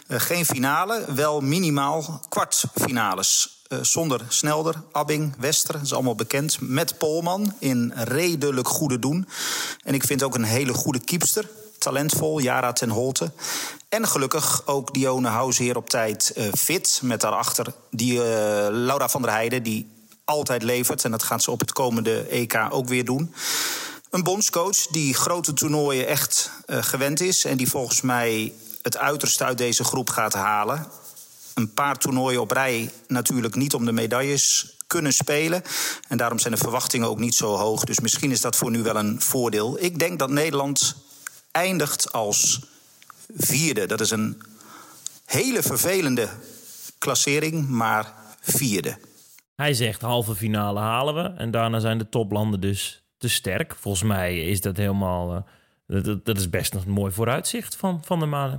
[0.08, 3.53] Geen finale, wel minimaal kwartfinales.
[3.64, 6.60] Eh, zonder Snelder, Abbing, Wester, dat is allemaal bekend.
[6.60, 9.28] Met Polman in redelijk goede doen.
[9.84, 11.48] En ik vind ook een hele goede kiepster.
[11.78, 13.32] Talentvol, Jara ten Holte.
[13.88, 17.00] En gelukkig ook Dione Househeer op tijd eh, fit.
[17.02, 18.26] Met daarachter die eh,
[18.70, 19.90] Laura van der Heijden, die
[20.24, 21.04] altijd levert.
[21.04, 23.34] En dat gaat ze op het komende EK ook weer doen.
[24.10, 27.44] Een bondscoach die grote toernooien echt gewend is.
[27.44, 30.86] En die volgens mij het uiterste uit deze groep gaat halen.
[31.54, 35.62] Een paar toernooien op rij natuurlijk niet om de medailles kunnen spelen.
[36.08, 37.84] En daarom zijn de verwachtingen ook niet zo hoog.
[37.84, 39.76] Dus misschien is dat voor nu wel een voordeel.
[39.82, 40.96] Ik denk dat Nederland
[41.50, 42.60] eindigt als
[43.36, 43.86] vierde.
[43.86, 44.42] Dat is een
[45.24, 46.28] hele vervelende
[46.98, 48.98] klassering, maar vierde.
[49.56, 51.22] Hij zegt halve finale halen we.
[51.40, 53.76] En daarna zijn de toplanden dus te sterk.
[53.80, 55.34] Volgens mij is dat helemaal...
[55.86, 58.58] eh, dat- dat, is best een mooi vooruitzicht van Van der Made.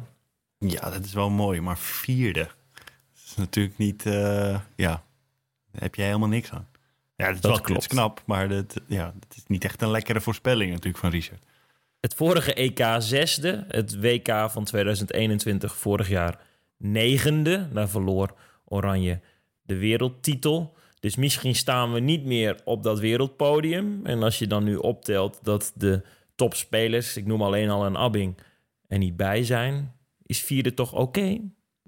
[0.59, 2.47] Ja, dat is wel mooi, maar vierde.
[3.35, 4.05] Is natuurlijk niet...
[4.05, 5.03] eh, ja,
[5.71, 6.67] daar heb je helemaal niks aan.
[7.15, 7.81] Ja, dat wel, klopt.
[7.81, 11.45] is knap, maar dat, ja, dat is niet echt een lekkere voorspelling natuurlijk van Richard.
[11.99, 13.65] Het vorige EK zesde.
[13.67, 16.39] Het WK van 2021 vorig jaar
[16.77, 17.69] negende.
[17.73, 19.19] Daar verloor Oranje
[19.61, 20.75] de wereldtitel.
[20.99, 24.05] Dus misschien staan we niet meer op dat wereldpodium.
[24.05, 26.01] En als je dan nu optelt dat de
[26.35, 28.37] topspelers, ik noem alleen al een Abbing,
[28.87, 29.93] er niet bij zijn,
[30.25, 31.39] is vierde toch oké?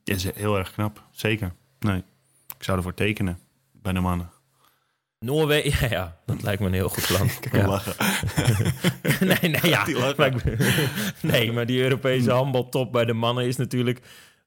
[0.07, 1.53] Ja, is heel erg knap, zeker.
[1.79, 2.03] Nee,
[2.57, 3.39] ik zou ervoor tekenen
[3.71, 4.29] bij de mannen.
[5.19, 7.27] Noorwegen, ja, ja, dat lijkt me een heel goed plan.
[7.41, 7.67] Ik kan Ja.
[7.67, 7.95] lachen.
[9.27, 9.85] nee, nee, ja.
[10.17, 10.33] Maar
[11.21, 14.01] nee, maar die Europese handbaltop bij de mannen is natuurlijk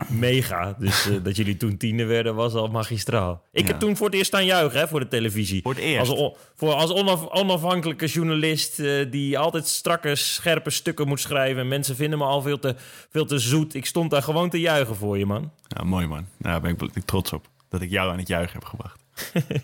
[0.08, 0.74] mega.
[0.78, 3.42] Dus eh, dat jullie toen tiende werden was al magistraal.
[3.52, 3.66] Ik Ja.
[3.70, 5.62] heb toen voor het eerst staan juichen hè, voor de televisie.
[5.62, 6.10] Voor het eerst.
[6.10, 11.60] Als, voor, als onaf- onafhankelijke journalist eh, die altijd strakke, scherpe stukken moet schrijven.
[11.62, 12.74] En mensen vinden me al veel te,
[13.10, 13.74] veel te zoet.
[13.74, 15.52] Ik stond daar gewoon te juichen voor je, man.
[15.66, 16.26] Ja, mooi man.
[16.38, 17.48] Daar ben ik, ben ik trots op.
[17.68, 18.98] Dat ik jou aan het juichen heb gebracht.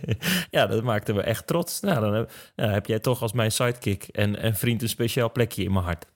[0.51, 1.81] ja, dat maakte me echt trots.
[1.81, 5.33] Nou, dan heb, ja, heb jij toch als mijn sidekick en, en vriend een speciaal
[5.33, 6.07] plekje in mijn hart.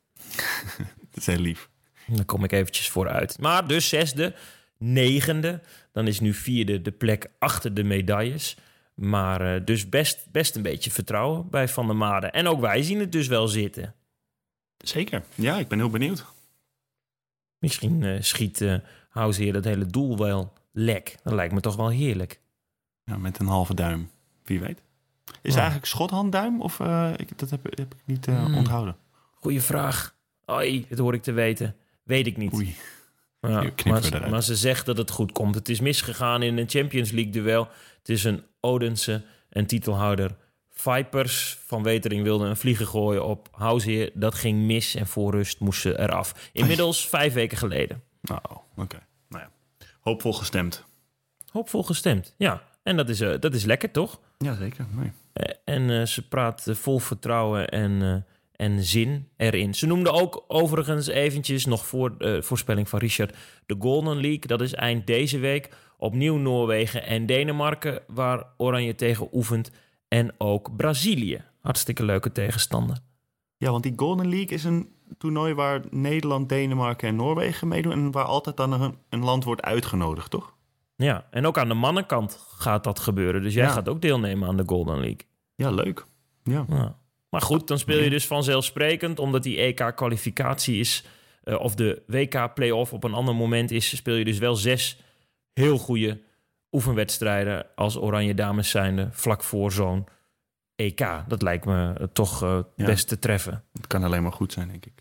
[1.10, 1.68] Dat is heel lief.
[2.16, 3.38] Dan kom ik eventjes vooruit.
[3.38, 4.34] Maar dus zesde,
[4.78, 5.60] negende.
[5.92, 8.56] Dan is nu vierde de plek achter de medailles.
[8.94, 12.26] Maar eh, dus best, best een beetje vertrouwen bij Van der Made.
[12.26, 13.94] En ook wij zien het dus wel zitten.
[14.78, 15.22] Zeker.
[15.34, 16.24] Ja, ik ben heel benieuwd.
[17.58, 18.74] Misschien eh, schiet uh,
[19.08, 21.16] Househeer dat hele doel wel lek.
[21.22, 22.40] Dat lijkt me toch wel heerlijk.
[23.04, 24.10] Ja, met een halve duim.
[24.44, 24.82] Wie weet.
[25.24, 28.54] Is het eigenlijk schothandduim of eh, ik, dat heb, heb ik niet Hmm.
[28.54, 28.96] onthouden?
[29.34, 30.14] Goeie vraag.
[30.50, 31.76] Oei, dat hoor ik te weten.
[32.02, 32.52] Weet ik niet.
[32.54, 32.76] Oei.
[33.40, 35.54] Ja, maar, ze- maar ze zegt dat het goed komt.
[35.54, 37.68] Het is misgegaan in een Champions League duel
[38.02, 40.36] tussen Odense en titelhouder
[40.70, 41.58] Vipers.
[41.66, 44.10] Van Wetering wilde een vliegen gooien op Househeer.
[44.14, 46.50] Dat ging mis en voor rust moest ze eraf.
[46.52, 48.02] Inmiddels vijf weken geleden.
[48.22, 48.40] Nou,
[48.76, 48.98] oké.
[49.28, 49.50] Nou ja.
[50.00, 50.84] Hoopvol gestemd.
[51.50, 52.62] Hoopvol gestemd, ja.
[52.82, 54.20] En dat is, eh, dat is lekker, toch?
[54.38, 54.86] Ja, zeker.
[54.90, 55.12] Nee.
[55.32, 58.26] Eh, En eh, ze praat vol vertrouwen en,
[58.60, 59.74] en zin erin.
[59.74, 64.46] Ze noemde ook overigens eventjes, nog voor de voorspelling van Richard, de Golden League.
[64.46, 65.68] Dat is eind deze week.
[65.98, 69.70] Opnieuw Noorwegen en Denemarken, waar Oranje tegen oefent.
[70.08, 71.42] En ook Brazilië.
[71.60, 72.98] Hartstikke leuke tegenstander.
[73.56, 77.92] Ja, want die Golden League is een toernooi waar Nederland, Denemarken en Noorwegen meedoen.
[77.92, 80.54] En waar altijd dan een, een land wordt uitgenodigd, toch?
[80.96, 83.42] Ja, en ook aan de mannenkant gaat dat gebeuren.
[83.42, 83.70] Dus jij Ja.
[83.70, 85.20] gaat ook deelnemen aan de Golden League.
[85.54, 86.06] Ja, leuk.
[86.42, 86.64] Ja.
[86.68, 86.98] Ja.
[87.30, 91.04] Maar goed, dan speel je dus vanzelfsprekend, omdat die EK-kwalificatie is,
[91.44, 95.00] eh, of de WK-playoff op een ander moment is, speel je dus wel zes
[95.52, 96.20] heel goede
[96.72, 100.06] oefenwedstrijden als Oranje Dames zijnde, vlak voor zo'n
[100.76, 101.06] EK.
[101.28, 102.84] Dat lijkt me eh, toch eh, Ja.
[102.84, 103.64] best te treffen.
[103.72, 104.92] Het kan alleen maar goed zijn, denk ik.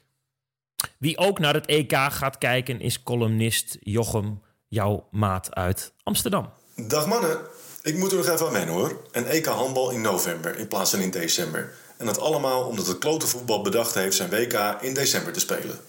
[0.98, 6.50] Wie ook naar het EK gaat kijken is columnist Jochem, jouw maat uit Amsterdam.
[6.88, 7.38] Dag mannen,
[7.84, 9.02] ik moet er nog even aan wennen hoor.
[9.12, 11.74] Een EK handbal in november in plaats van in december.
[12.00, 15.80] En dat allemaal omdat het klote voetbal bedacht heeft zijn WK in december te spelen.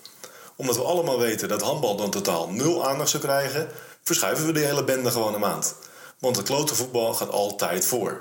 [0.57, 3.69] Omdat we allemaal weten dat handbal dan totaal nul aandacht zou krijgen,
[4.03, 5.75] verschuiven we de hele bende gewoon een maand.
[6.19, 8.21] Want het klote voetbal gaat altijd voor.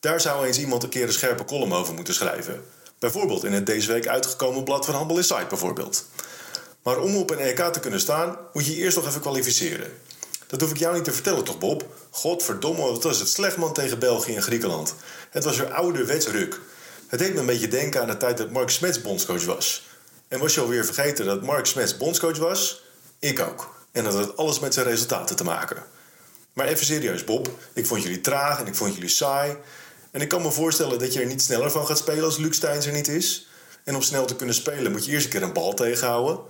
[0.00, 2.64] Daar zou eens iemand een keer een scherpe column over moeten schrijven.
[2.98, 6.04] Bijvoorbeeld in het deze week uitgekomen blad van Handbal Insight bijvoorbeeld.
[6.82, 9.92] Maar om op een EK te kunnen staan, moet je je eerst nog even kwalificeren.
[10.46, 11.84] Dat hoef ik jou niet te vertellen, toch, Bob?
[12.10, 14.94] Godverdomme, wat was het slecht man tegen België en Griekenland.
[15.30, 16.60] Het was weer ouderwets ruk.
[17.08, 19.88] Het deed me een beetje denken aan de tijd dat Mark Smets bondscoach was.
[20.28, 22.82] En was je alweer vergeten dat Mark Smets bondscoach was?
[23.18, 23.74] Ik ook.
[23.92, 25.82] En dat had alles met zijn resultaten te maken.
[26.52, 27.50] Maar even serieus, Bob.
[27.72, 29.56] Ik vond jullie traag en ik vond jullie saai.
[30.10, 32.56] En ik kan me voorstellen dat je er niet sneller van gaat spelen als Luc
[32.56, 33.48] Steins er niet is.
[33.84, 36.40] En om snel te kunnen spelen moet je eerst een keer een bal tegenhouden.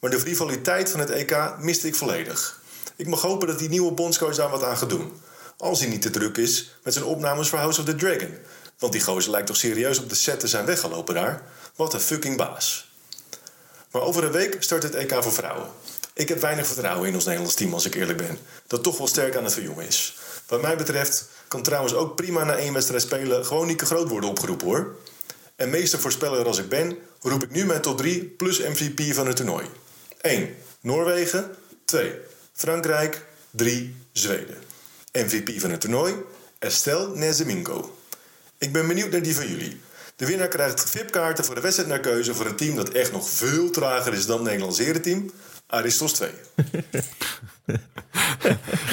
[0.00, 2.60] Maar de rivaliteit van het EK miste ik volledig.
[2.96, 5.12] Ik mag hopen dat die nieuwe bondscoach daar wat aan gaat doen.
[5.56, 8.34] Als hij niet te druk is met zijn opnames voor House of the Dragon.
[8.78, 11.42] Want die gozer lijkt toch serieus op de set te zijn weggelopen daar.
[11.76, 12.90] Wat een fucking baas.
[13.90, 15.68] Maar over een week start het EK voor vrouwen.
[16.12, 18.38] Ik heb weinig vertrouwen in ons Nederlands team als ik eerlijk ben.
[18.66, 20.16] Dat toch wel sterk aan het verjongen is.
[20.46, 24.30] Wat mij betreft kan trouwens ook prima na één wedstrijd spelen gewoon Nieke Groot worden
[24.30, 24.96] opgeroepen hoor.
[25.56, 29.36] En meestervoorspeller als ik ben, roep ik nu mijn top 3 plus MVP van het
[29.36, 29.66] toernooi.
[30.20, 30.56] 1.
[30.80, 31.54] Noorwegen.
[31.84, 32.12] 2.
[32.52, 33.24] Frankrijk.
[33.50, 33.96] 3.
[34.12, 34.56] Zweden.
[35.12, 36.14] MVP van het toernooi.
[36.58, 37.97] Estelle Nezeminko.
[38.58, 39.80] Ik ben benieuwd naar die van jullie.
[40.16, 43.28] De winnaar krijgt VIP-kaarten voor de wedstrijd naar keuze voor een team dat echt nog
[43.30, 45.30] veel trager is dan het Nederlands Herenteam.
[45.66, 46.30] Aristos 2.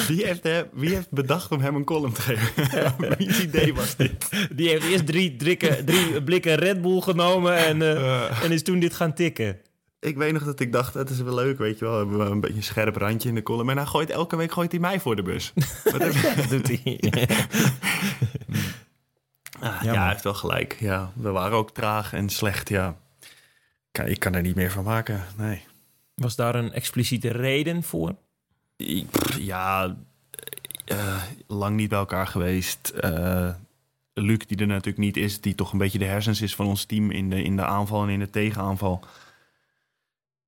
[0.08, 2.52] Wie heeft, hè, wie heeft bedacht om hem een column te geven?
[3.18, 4.28] Wiens idee was dit?
[4.54, 8.78] Die heeft eerst drie, drikken, drie blikken Red Bull genomen en, eh, en is toen
[8.78, 9.58] dit gaan tikken.
[10.00, 11.98] Ik weet nog dat ik dacht, het is wel leuk, weet je wel.
[11.98, 13.70] Hebben we een beetje een scherp randje in de column.
[13.70, 15.52] En hij gooit, elke week gooit hij mij voor de bus.
[15.92, 17.00] Wat heb je- Dat doet hij.
[19.92, 20.76] Ja, hij heeft wel gelijk.
[20.80, 22.96] Ja, we waren ook traag en slecht, ja.
[24.04, 25.64] Ik kan er niet meer van maken, nee.
[26.14, 28.14] Was daar een expliciete reden voor?
[29.38, 29.96] Ja,
[30.84, 32.88] eh, lang niet bij elkaar geweest.
[32.88, 33.50] Eh
[34.18, 36.84] Luc, die er natuurlijk niet is, die toch een beetje de hersens is van ons
[36.84, 39.04] team in de, in de aanval en in de tegenaanval.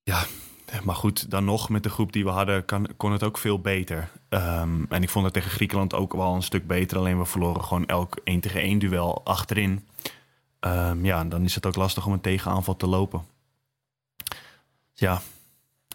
[0.03, 0.25] Ja,
[0.85, 3.61] maar goed, dan nog met de groep die we hadden, kan, kon het ook veel
[3.61, 4.11] beter.
[4.29, 6.99] Ehm, en ik vond het tegen Griekenland ook wel een stuk beter.
[6.99, 9.87] Alleen we verloren gewoon elk 1 tegen 1 duel achterin.
[10.61, 13.25] Ehm, ja, dan is het ook lastig om een tegenaanval te lopen.
[14.95, 15.21] Ja,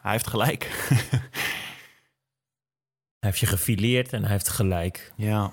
[0.01, 0.63] hij heeft gelijk.
[3.19, 5.13] Hij heeft je gefileerd en hij heeft gelijk.
[5.15, 5.51] Ja,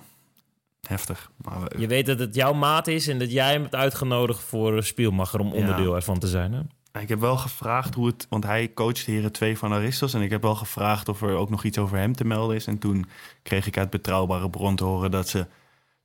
[0.88, 1.30] heftig.
[1.36, 4.42] Maar we- Je weet dat het jouw maat is en dat jij hem hebt uitgenodigd
[4.42, 6.52] voor eh, Spielmacher om onderdeel ervan te zijn.
[6.52, 6.60] Hè?
[6.92, 8.26] Ik heb wel gevraagd hoe het...
[8.28, 10.14] Want hij coacht de heren 2 van Aristos.
[10.14, 12.66] En ik heb wel gevraagd of er ook nog iets over hem te melden is.
[12.66, 13.06] En toen
[13.42, 15.46] kreeg ik uit betrouwbare bron te horen dat ze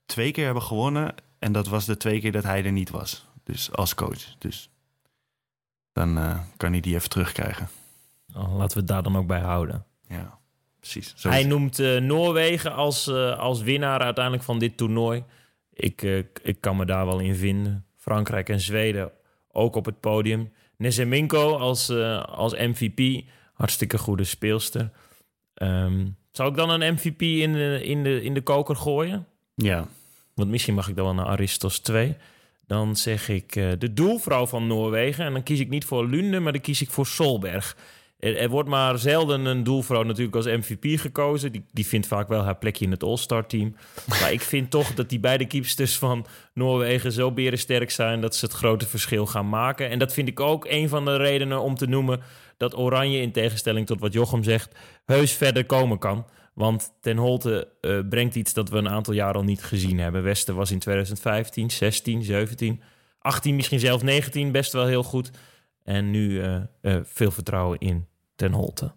[0.06, 1.15] twee keer hebben gewonnen.
[1.39, 3.26] En dat was de twee keer dat hij er niet was.
[3.43, 4.38] Dus als coach.
[4.38, 4.69] Dus
[5.93, 7.69] dan eh, kan hij die even terugkrijgen.
[8.36, 9.86] Oh, laten we het daar dan ook bij houden.
[10.08, 10.38] Ja,
[10.80, 11.13] precies.
[11.15, 15.24] Zo Hij noemt eh, Noorwegen als, eh, als winnaar uiteindelijk van dit toernooi.
[15.74, 16.02] Ik,
[16.43, 17.86] ik kan me daar wel in vinden.
[17.95, 19.12] Frankrijk en Zweden
[19.52, 20.54] ook op het podium.
[20.78, 23.24] Nezeminko als, eh, als MVP.
[23.54, 24.92] Hartstikke goede speelster.
[25.54, 29.28] Ehm, zou ik dan een MVP in de, in de, in de koker gooien?
[29.56, 29.88] Ja,
[30.34, 32.16] Want misschien mag ik dan wel naar Aristos 2.
[32.68, 35.26] Dan zeg ik eh, de doelvrouw van Noorwegen.
[35.26, 37.78] En dan kies ik niet voor Lunde, maar dan kies ik voor Solberg.
[38.26, 41.52] Er, er wordt maar zelden een doelvrouw natuurlijk als MVP gekozen.
[41.52, 43.76] Die, die vindt vaak wel haar plekje in het All-Star team.
[44.20, 48.22] Maar ik vind toch dat die beide keepsters van Noorwegen zo berensterk zijn...
[48.22, 49.90] dat ze het grote verschil gaan maken.
[49.90, 52.22] En dat vind ik ook een van de redenen om te noemen...
[52.58, 56.26] dat Oranje, in tegenstelling tot wat Jochem zegt, heus verder komen kan.
[56.54, 60.24] Want Ten Holte eh, brengt iets dat we een aantal jaar al niet gezien hebben.
[60.24, 62.82] Westen was in 2015, 16, 17,
[63.20, 65.32] 18, misschien zelfs 19 best wel heel goed.
[65.84, 68.93] En nu eh, eh, veel vertrouwen in Ten Holte.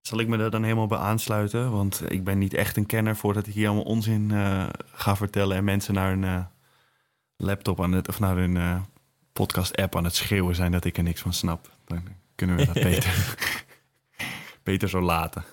[0.00, 1.70] Zal ik me daar dan helemaal bij aansluiten?
[1.70, 5.56] Want ik ben niet echt een kenner voordat ik hier allemaal onzin eh, ga vertellen
[5.56, 6.44] en mensen naar hun eh,
[7.36, 8.80] laptop aan het of naar hun eh,
[9.32, 11.70] podcast-app aan het schreeuwen zijn dat ik er niks van snap.
[11.84, 12.02] Dan
[12.34, 13.36] kunnen we dat beter,
[14.62, 15.44] beter zo laten.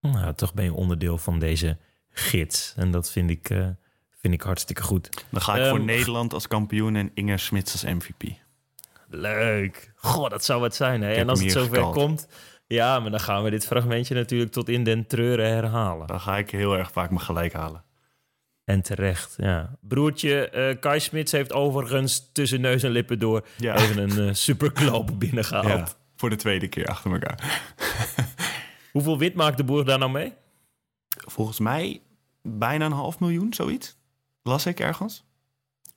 [0.00, 1.78] Nou, toch ben je onderdeel van deze
[2.10, 2.74] gids.
[2.76, 3.46] En dat vind ik,
[4.10, 5.24] vind ik hartstikke goed.
[5.30, 8.22] Dan ga ik voor Ehm, Nederland als kampioen en Inger Smits als MVP.
[9.10, 9.92] Leuk.
[9.96, 11.02] Goh, dat zou wat zijn.
[11.02, 11.12] Hè?
[11.12, 11.94] En als het zover gekald.
[11.94, 12.28] komt...
[12.66, 16.06] Ja, maar dan gaan we dit fragmentje natuurlijk tot in den treuren herhalen.
[16.06, 17.84] Dan ga ik heel erg vaak me gelijk halen.
[18.64, 19.76] En terecht, ja.
[19.80, 23.46] Broertje eh, Kai Smits heeft overigens tussen neus en lippen door...
[23.56, 23.76] Ja.
[23.76, 25.66] even een eh superkloop binnengehaald.
[25.66, 27.62] Ja, voor de tweede keer achter elkaar.
[28.92, 30.32] Hoeveel wit maakt de boer daar nou mee?
[31.08, 32.02] Volgens mij
[32.42, 33.96] bijna een half miljoen, zoiets.
[34.42, 35.24] Las ik ergens?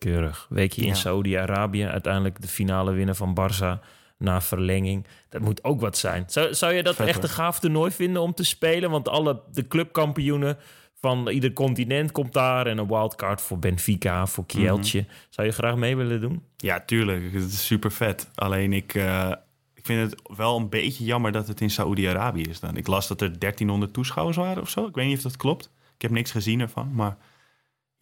[0.03, 0.45] Keurig.
[0.49, 0.93] Weekje in Ja.
[0.93, 1.85] Saudi-Arabië.
[1.85, 3.85] Uiteindelijk de finale winnen van Barça
[4.17, 5.05] na verlenging.
[5.29, 6.23] Dat moet ook wat zijn.
[6.27, 7.23] Zou, zou je dat Vet, echt hoor.
[7.23, 8.89] een gaaf toernooi vinden om te spelen?
[8.89, 10.57] Want alle de clubkampioenen
[10.99, 12.67] van ieder continent komt daar.
[12.67, 14.45] En een wildcard voor Benfica, voor.
[14.57, 14.83] Mhm.
[15.29, 16.43] Zou je graag mee willen doen?
[16.57, 17.33] Ja, tuurlijk.
[17.33, 18.29] Het is super vet.
[18.35, 19.31] Alleen ik, eh,
[19.73, 22.77] ik vind het wel een beetje jammer dat het in Saoedi-Arabië is dan.
[22.77, 24.85] Ik las dat er 1300 toeschouwers waren of zo.
[24.87, 25.65] Ik weet niet of dat klopt.
[25.95, 26.89] Ik heb niks gezien ervan.
[26.93, 27.17] Maar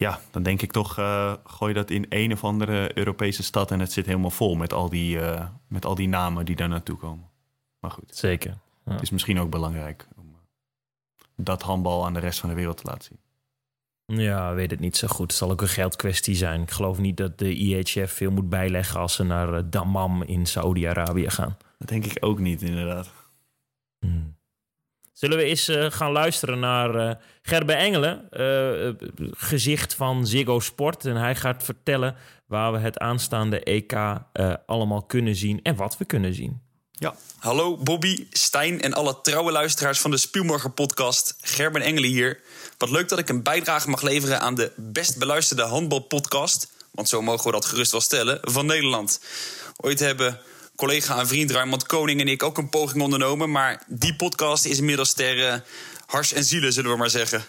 [0.02, 3.80] ja, dan denk ik toch, eh, gooi dat in een of andere Europese stad en
[3.80, 6.96] het zit helemaal vol met al die, eh, met al die namen die daar naartoe
[6.96, 7.30] komen.
[7.78, 8.58] Maar goed, Zeker.
[8.84, 8.92] Ja.
[8.92, 12.76] het is misschien ook belangrijk om eh, dat handbal aan de rest van de wereld
[12.76, 13.20] te laten zien.
[14.06, 15.30] Ja, weet het niet zo goed.
[15.30, 16.62] Het zal ook een geldkwestie zijn.
[16.62, 21.30] Ik geloof niet dat de IHF veel moet bijleggen als ze naar Dammam in Saudi-Arabië
[21.30, 21.56] gaan.
[21.78, 23.10] Dat denk ik ook niet, inderdaad.
[23.98, 24.36] Hmm.
[25.12, 31.04] Zullen we eens eh, gaan luisteren naar eh, Gerbe Engelen, eh, gezicht van Ziggo Sport.
[31.04, 33.92] En hij gaat vertellen waar we het aanstaande EK
[34.66, 36.60] allemaal kunnen zien en wat we kunnen zien.
[37.38, 41.36] Hallo Bobby, Stijn en alle trouwe luisteraars van de Spielmorgen podcast.
[41.40, 42.40] Gerben Engelen hier.
[42.78, 46.70] Wat leuk dat ik een bijdrage mag leveren aan de best beluisterde handbalpodcast.
[46.90, 49.20] Want zo mogen we dat gerust wel stellen, van Nederland.
[49.76, 50.40] Ooit hebben
[50.76, 53.50] collega en vriend Raymond Koning en ik ook een poging ondernomen.
[53.50, 55.60] Maar die podcast is inmiddels ter eh,
[56.06, 57.44] hars en zielen, zullen we maar zeggen.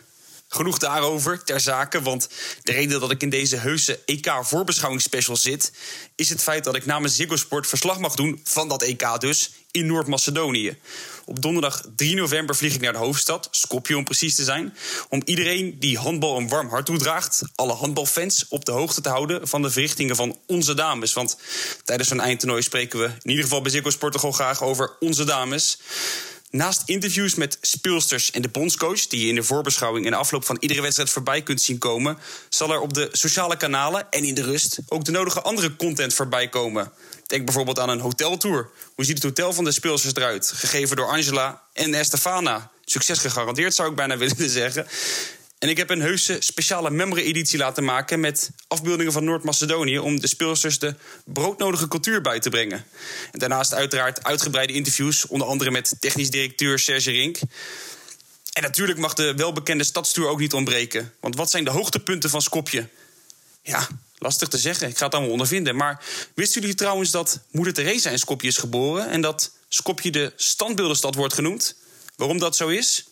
[0.48, 2.30] Genoeg daarover, ter zake, want
[2.64, 5.72] de reden dat ik in deze heuse EK-voorbeschouwingsspecial zit...
[6.16, 9.52] is het feit dat ik namens Ziggo Sport verslag mag doen van dat EK dus
[9.74, 10.78] in Noord-Macedonië.
[11.26, 14.74] Op donderdag 3 november vlieg ik naar de hoofdstad, Skopje om precies te zijn...
[15.10, 18.46] om iedereen die handbal een warm hart toedraagt, alle handbalfans...
[18.50, 21.14] op de hoogte te houden van de verrichtingen van onze dames.
[21.14, 21.38] Want
[21.84, 25.78] tijdens zo'n eindtoernooi spreken we in ieder geval bij Ziggo Sport graag over onze dames...
[26.54, 30.58] Naast interviews met speelsters en de bondscoach, die je in de voorbeschouwing en afloop van
[30.60, 32.18] iedere wedstrijd voorbij kunt zien komen,
[32.50, 36.14] zal er op de sociale kanalen en in de rust ook de nodige andere content
[36.14, 36.92] voorbij komen.
[37.34, 38.70] Denk bijvoorbeeld aan een hoteltour.
[38.96, 40.52] Hoe ziet het hotel van de speelsters eruit?
[40.56, 42.72] Gegeven door Angela en Estefana.
[42.86, 44.88] Succes gegarandeerd, zou ik bijna willen zeggen.
[45.60, 50.28] En ik heb een heuse speciale memory-editie laten maken met afbeeldingen van Noord-Macedonië om de
[50.28, 52.86] speelsters de broodnodige cultuur bij te brengen.
[53.32, 57.38] En daarnaast uiteraard uitgebreide interviews, onder andere met technisch directeur Serge Rink.
[58.54, 61.14] En natuurlijk mag de welbekende stadstour ook niet ontbreken.
[61.20, 62.88] Want wat zijn de hoogtepunten van Skopje?
[63.62, 63.88] Ja,
[64.24, 64.90] lastig te zeggen.
[64.90, 65.76] Ik ga het allemaal ondervinden.
[65.76, 66.04] Maar
[66.36, 71.16] wisten jullie trouwens dat moeder Teresa in Skopje is geboren en dat Skopje de standbeeldenstad
[71.16, 71.76] wordt genoemd?
[72.16, 73.06] Waarom dat zo is?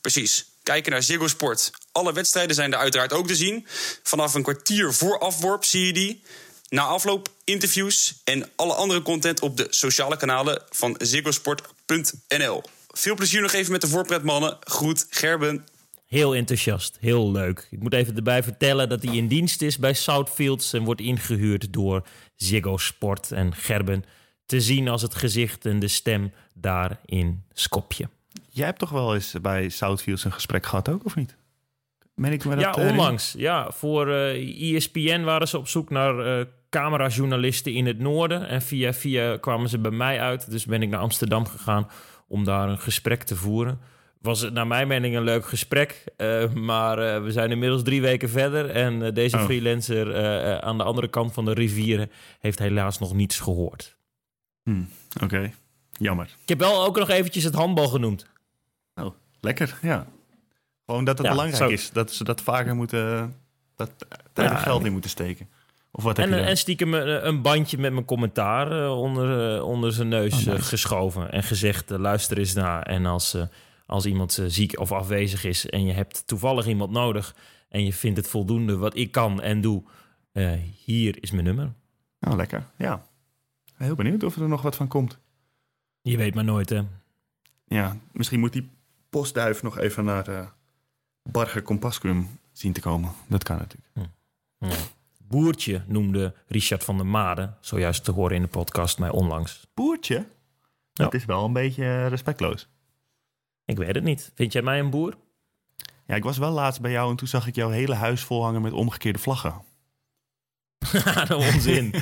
[0.00, 0.46] Precies.
[0.62, 1.70] Kijken naar Ziggo Sport.
[1.92, 3.66] Alle wedstrijden zijn er uiteraard ook te zien.
[4.02, 6.22] Vanaf een kwartier voor afworp zie je die.
[6.68, 12.62] Na afloop interviews en alle andere content op de sociale kanalen van ziggosport.nl.
[12.88, 14.56] Veel plezier nog even met de voorpret, mannen.
[14.60, 15.66] Groet, Gerben.
[16.06, 17.68] Heel enthousiast, heel leuk.
[17.70, 21.72] Ik moet even erbij vertellen dat hij in dienst is bij Southfields en wordt ingehuurd
[21.72, 24.04] door Ziggo Sport en Gerben
[24.46, 28.08] te zien als het gezicht en de stem daar in Skopje.
[28.50, 31.36] Jij hebt toch wel eens bij Southfields een gesprek gehad ook, of niet?
[32.14, 32.98] Ben ik me dat Ja, herinneren?
[33.00, 33.34] onlangs.
[33.38, 38.48] Ja, voor eh ESPN waren ze op zoek naar eh camerajournalisten in het noorden.
[38.48, 40.50] En via via kwamen ze bij mij uit.
[40.50, 41.88] Dus ben ik naar Amsterdam gegaan
[42.28, 43.80] om daar een gesprek te voeren.
[44.20, 46.04] Was het naar mijn mening een leuk gesprek.
[46.16, 48.70] eh, maar eh, we zijn inmiddels drie weken verder.
[48.70, 49.44] En eh, deze Oh.
[49.44, 50.16] freelancer
[50.62, 52.10] aan de andere kant van de rivieren
[52.40, 53.96] heeft helaas nog niets gehoord.
[54.62, 54.82] Hm,
[55.22, 55.50] Oké,
[55.92, 56.26] jammer.
[56.42, 58.26] Ik heb wel ook nog eventjes het handbal genoemd.
[58.94, 60.06] Oh, lekker, ja.
[60.86, 61.68] Gewoon dat het Ja, belangrijk zo.
[61.70, 61.90] is.
[61.90, 63.34] Dat ze dat vaker moeten...
[63.76, 63.90] Dat
[64.32, 65.48] tijd Ja, geld in moeten steken.
[65.90, 70.08] Of wat heb En, en stiekem een, een bandje met mijn commentaar onder, onder zijn
[70.08, 70.62] neus Oh, nice.
[70.62, 71.32] geschoven.
[71.32, 72.82] En gezegd, luister eens naar.
[72.82, 73.42] En als, eh,
[73.86, 77.36] als iemand eh, ziek of afwezig is en je hebt toevallig iemand nodig
[77.68, 79.82] en je vindt het voldoende wat ik kan en doe,
[80.32, 80.52] eh,
[80.84, 81.72] hier is mijn nummer.
[82.20, 82.66] Nou, lekker.
[82.76, 83.06] Ja.
[83.74, 85.18] Heel benieuwd of er nog wat van komt.
[86.02, 86.82] Je weet maar nooit, hè?
[87.64, 88.68] Ja, misschien moet die
[89.10, 90.46] postduif nog even naar uh,
[91.22, 93.10] Barger Compascum zien te komen.
[93.26, 94.12] Dat kan natuurlijk.
[94.58, 94.76] Ja.
[95.18, 99.66] Boertje noemde Richard van der Made, zojuist te horen in de podcast, mij onlangs.
[99.74, 100.26] Boertje?
[100.92, 102.68] Dat is wel een beetje respectloos.
[103.66, 104.32] Ik weet het niet.
[104.34, 105.14] Vind jij mij een boer?
[106.06, 108.42] Ja, ik was wel laatst bij jou en toen zag ik jouw hele huis vol
[108.42, 109.62] hangen met omgekeerde vlaggen.
[111.28, 111.94] de onzin.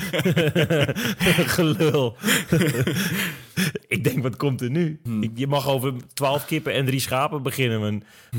[1.55, 2.15] Gelul.
[3.95, 5.01] ik denk, wat komt er nu?
[5.21, 7.91] Ik, je mag over twaalf kippen en drie schapen beginnen, maar,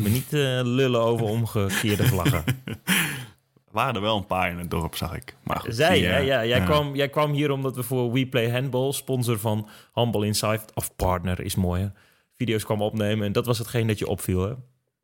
[0.03, 2.45] maar niet uh, lullen over omgekeerde vlaggen.
[2.64, 5.37] Er waren er wel een paar in het dorp, zag ik.
[5.43, 6.64] Maar goed, Zij, uh, Ja, jij, ja.
[6.64, 10.97] Kwam, jij kwam hier omdat we voor We Play Handball, sponsor van Handball Insight, of
[10.97, 11.89] partner is mooi, hè?
[12.37, 13.26] Video's kwam opnemen.
[13.26, 14.55] En dat was hetgeen dat je opviel, hè?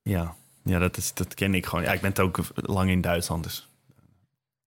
[0.03, 1.85] Ja, ja dat, is, dat ken ik gewoon.
[1.85, 3.69] Ja, ik ben ook lang in Duitsland, dus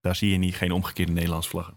[0.02, 1.74] daar zie je niet geen omgekeerde Nederlands vlaggen.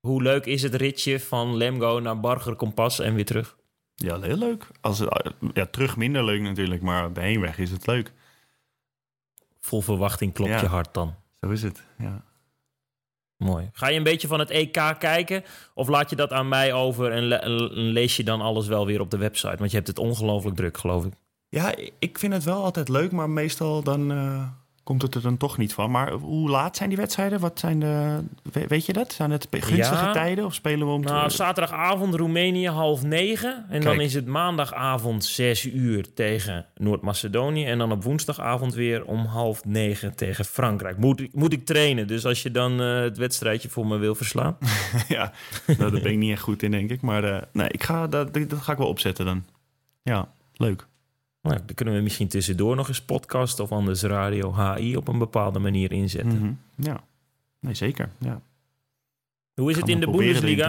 [0.00, 3.56] Hoe leuk is het ritje van Lemgo naar Barger Kompas en weer terug?
[3.94, 4.66] Ja, heel leuk.
[4.80, 8.12] Als het, ja, terug minder leuk natuurlijk, maar de heenweg is het leuk.
[9.60, 10.60] Vol verwachting klopt Ja.
[10.60, 11.14] je hart dan.
[11.40, 12.24] Zo is het, ja.
[13.38, 13.70] Mooi.
[13.72, 15.44] Ga je een beetje van het EK kijken?
[15.74, 18.86] Of laat je dat aan mij over en, le- en lees je dan alles wel
[18.86, 19.56] weer op de website?
[19.56, 21.12] Want je hebt het ongelooflijk druk, geloof ik.
[21.48, 24.48] Ja, ik vind het wel altijd leuk, maar meestal dan eh,
[24.88, 25.90] komt het er dan toch niet van.
[25.90, 27.40] Maar hoe laat zijn die wedstrijden?
[27.40, 28.18] Wat zijn de,
[28.52, 29.12] we- weet je dat?
[29.12, 30.12] Zijn het gunstige Ja.
[30.12, 33.64] tijden of spelen we om te- Nou, zaterdagavond Roemenië half negen.
[33.68, 37.64] En dan is het maandagavond zes uur tegen Noord-Macedonië.
[37.64, 40.96] En dan op woensdagavond weer om half negen tegen Frankrijk.
[40.98, 44.14] Moet, ik- moet ik trainen, dus als je dan eh, het wedstrijdje voor me wil
[44.14, 44.56] verslaan.
[45.08, 45.32] ja,
[45.66, 47.00] nou, daar ben ik niet echt goed in, denk ik.
[47.00, 49.44] Maar eh, nee, ik ga, dat, dat ga ik wel opzetten dan.
[50.02, 50.86] Ja, leuk.
[51.48, 55.18] Nou, dan kunnen we misschien tussendoor nog eens podcast of anders radio HI op een
[55.18, 56.38] bepaalde manier inzetten.
[56.38, 56.52] Mhm.
[56.88, 57.00] Ja,
[57.60, 58.10] nee, zeker.
[58.18, 58.40] Ja.
[59.54, 60.68] Hoe is het in de Bundesliga?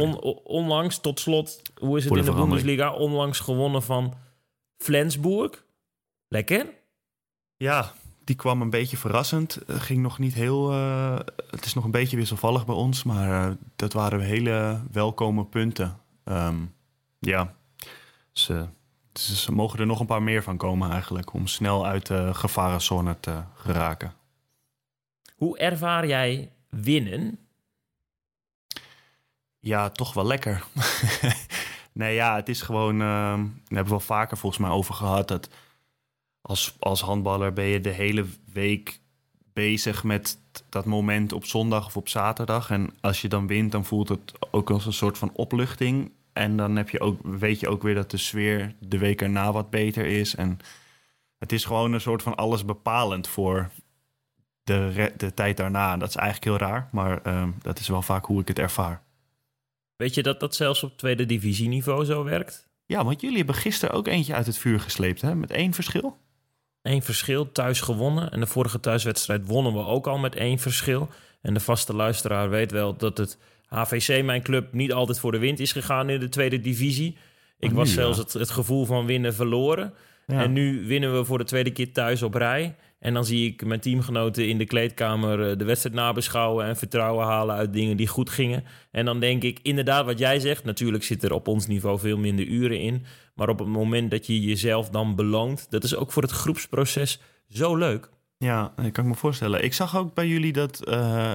[0.00, 2.32] On- onlangs, tot slot, hoe is het in de.
[2.48, 2.92] Bundesliga?
[2.92, 4.14] Onlangs gewonnen van
[4.78, 5.64] Flensburg.
[6.28, 6.66] Lekker.
[7.56, 7.92] Ja,
[8.24, 9.56] die kwam een beetje verrassend.
[9.56, 10.70] Eh, ging nog niet heel.
[10.72, 11.18] eh,
[11.50, 15.96] het is nog een beetje wisselvallig bij ons, maar eh, dat waren hele welkome punten.
[16.24, 16.56] Ehm,
[17.18, 17.54] ja,
[18.32, 18.66] ze,
[19.14, 22.34] ze, ze mogen er nog een paar meer van komen eigenlijk om snel uit de
[22.34, 24.14] gevarenzone te geraken.
[25.36, 27.38] Hoe ervaar jij winnen?
[29.58, 30.64] Ja, toch wel lekker.
[31.92, 33.00] nee, ja, het is gewoon.
[33.00, 35.28] ehm daar hebben we wel vaker volgens mij over gehad.
[35.28, 35.48] Dat
[36.40, 39.00] als, als handballer ben je de hele week
[39.52, 40.38] bezig met
[40.68, 42.70] dat moment op zondag of op zaterdag.
[42.70, 46.12] En als je dan wint, dan voelt het ook als een soort van opluchting.
[46.32, 49.52] En dan heb je ook, weet je ook weer dat de sfeer de week erna
[49.52, 50.34] wat beter is.
[50.34, 50.58] En
[51.38, 53.70] het is gewoon een soort van alles bepalend voor
[54.62, 55.96] de, de tijd daarna.
[55.96, 59.02] Dat is eigenlijk heel raar, maar ehm, dat is wel vaak hoe ik het ervaar.
[59.96, 62.68] Weet je dat dat zelfs op tweede divisieniveau zo werkt?
[62.86, 65.34] Ja, want jullie hebben gisteren ook eentje uit het vuur gesleept, hè?
[65.34, 66.18] Met één verschil.
[66.82, 68.30] Eén verschil, thuis gewonnen.
[68.30, 71.08] En de vorige thuiswedstrijd wonnen we ook al met één verschil.
[71.40, 73.38] En de vaste luisteraar weet wel dat het
[73.72, 77.16] HVC, mijn club, niet altijd voor de wind is gegaan in de tweede divisie.
[77.58, 79.94] Ik Maar was zelfs het, het gevoel van winnen verloren.
[80.26, 80.42] Ja.
[80.42, 82.74] En nu winnen we voor de tweede keer thuis op rij.
[82.98, 87.26] En dan zie ik mijn teamgenoten in de kleedkamer eh, de wedstrijd nabeschouwen en vertrouwen
[87.26, 88.64] halen uit dingen die goed gingen.
[88.90, 92.18] En dan denk ik, inderdaad, wat jij zegt, natuurlijk zit er op ons niveau veel
[92.18, 93.04] minder uren in.
[93.34, 97.20] Maar op het moment dat je jezelf dan beloont, dat is ook voor het groepsproces
[97.48, 98.10] zo leuk.
[98.42, 99.64] Ja, dat kan ik me voorstellen.
[99.64, 101.32] Ik zag ook bij jullie dat, eh,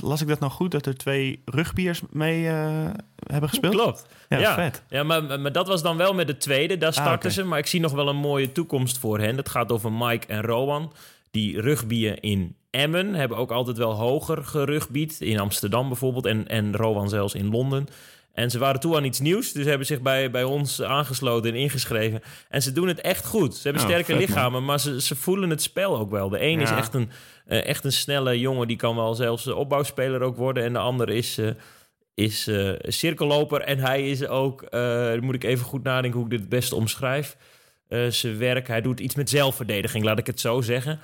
[0.00, 2.90] las ik dat nou goed, dat er twee rugbiers mee eh,
[3.26, 3.74] hebben gespeeld?
[3.74, 4.06] Klopt.
[4.28, 4.82] Ja, ja, vet.
[4.88, 6.78] Ja, maar, maar dat was dan wel met de tweede.
[6.78, 7.30] Daar starten oké.
[7.30, 7.44] ze.
[7.44, 9.36] Maar ik zie nog wel een mooie toekomst voor hen.
[9.36, 10.92] Dat gaat over Mike en Rowan.
[11.30, 15.20] Die rugbyen in Emmen hebben ook altijd wel hoger gerugbied.
[15.20, 16.26] In Amsterdam bijvoorbeeld.
[16.26, 17.88] En, en Rowan zelfs in Londen.
[18.34, 19.52] En ze waren toe aan iets nieuws.
[19.52, 22.22] Dus hebben zich bij, bij ons aangesloten en ingeschreven.
[22.48, 23.54] En ze doen het echt goed.
[23.54, 24.24] Ze hebben Oh, sterke vet, man.
[24.26, 24.64] lichamen.
[24.64, 26.28] Maar ze, ze voelen het spel ook wel.
[26.28, 27.10] De een is echt een,
[27.46, 28.68] eh, echt een snelle jongen.
[28.68, 30.64] Die kan wel zelfs opbouwspeler ook worden.
[30.64, 31.38] En de ander is...
[31.38, 31.48] eh,
[32.14, 34.60] is eh, cirkelloper en hij is ook,
[35.20, 37.36] moet ik even goed nadenken hoe ik dit het beste omschrijf.
[38.08, 41.00] Zijn werk, hij doet iets met zelfverdediging, laat ik het zo zeggen.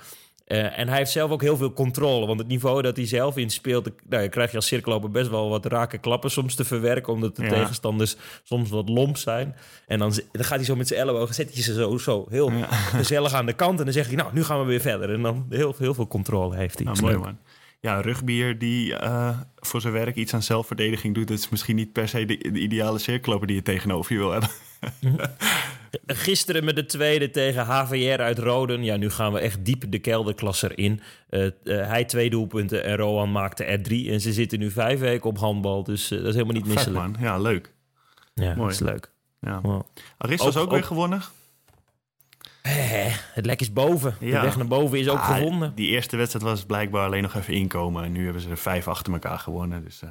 [0.51, 2.25] Eh, en hij heeft zelf ook heel veel controle.
[2.27, 5.49] Want het niveau dat hij zelf in speelt, nou, krijg je als cirkelloper best wel
[5.49, 7.13] wat rake klappen soms te verwerken.
[7.13, 7.49] Omdat de Ja.
[7.49, 9.55] tegenstanders soms wat lomp zijn.
[9.87, 12.51] En dan, dan gaat hij zo met zijn ellebogen, zet hij ze zo, zo heel
[13.01, 13.77] gezellig aan de kant.
[13.79, 15.13] En dan zeg hij, nou, nu gaan we weer verder.
[15.13, 16.85] En dan heel, heel veel controle heeft hij.
[16.85, 17.37] Nou, mooi man.
[17.79, 21.27] ja, rugbier die eh, voor zijn werk iets aan zelfverdediging doet.
[21.27, 24.31] Dat is misschien niet per se de, de ideale cirkelloper die je tegenover je wil
[24.31, 24.49] hebben.
[26.07, 28.83] Gisteren met de tweede tegen HVR uit Roden.
[28.83, 31.01] Ja, nu gaan we echt diep de kelderklasser in.
[31.29, 31.51] Uh, uh,
[31.87, 34.11] hij twee doelpunten en Rohan maakte er drie.
[34.11, 35.83] En ze zitten nu vijf weken op handbal.
[35.83, 36.99] Dus uh, dat is helemaal niet misselijk.
[36.99, 37.15] man.
[37.19, 37.73] Ja, leuk.
[38.33, 38.57] Ja, Mooi.
[38.57, 39.11] dat is leuk.
[39.39, 39.61] Ja.
[39.61, 39.81] Wow.
[40.17, 41.21] Aristos ook, Ook- weer gewonnen.
[42.61, 44.15] Eh, het lek is boven.
[44.19, 45.75] De weg naar boven is ook Ah, gevonden.
[45.75, 48.03] Die eerste wedstrijd was blijkbaar alleen nog even inkomen.
[48.03, 49.83] En nu hebben ze er vijf achter elkaar gewonnen.
[49.83, 50.09] Dus eh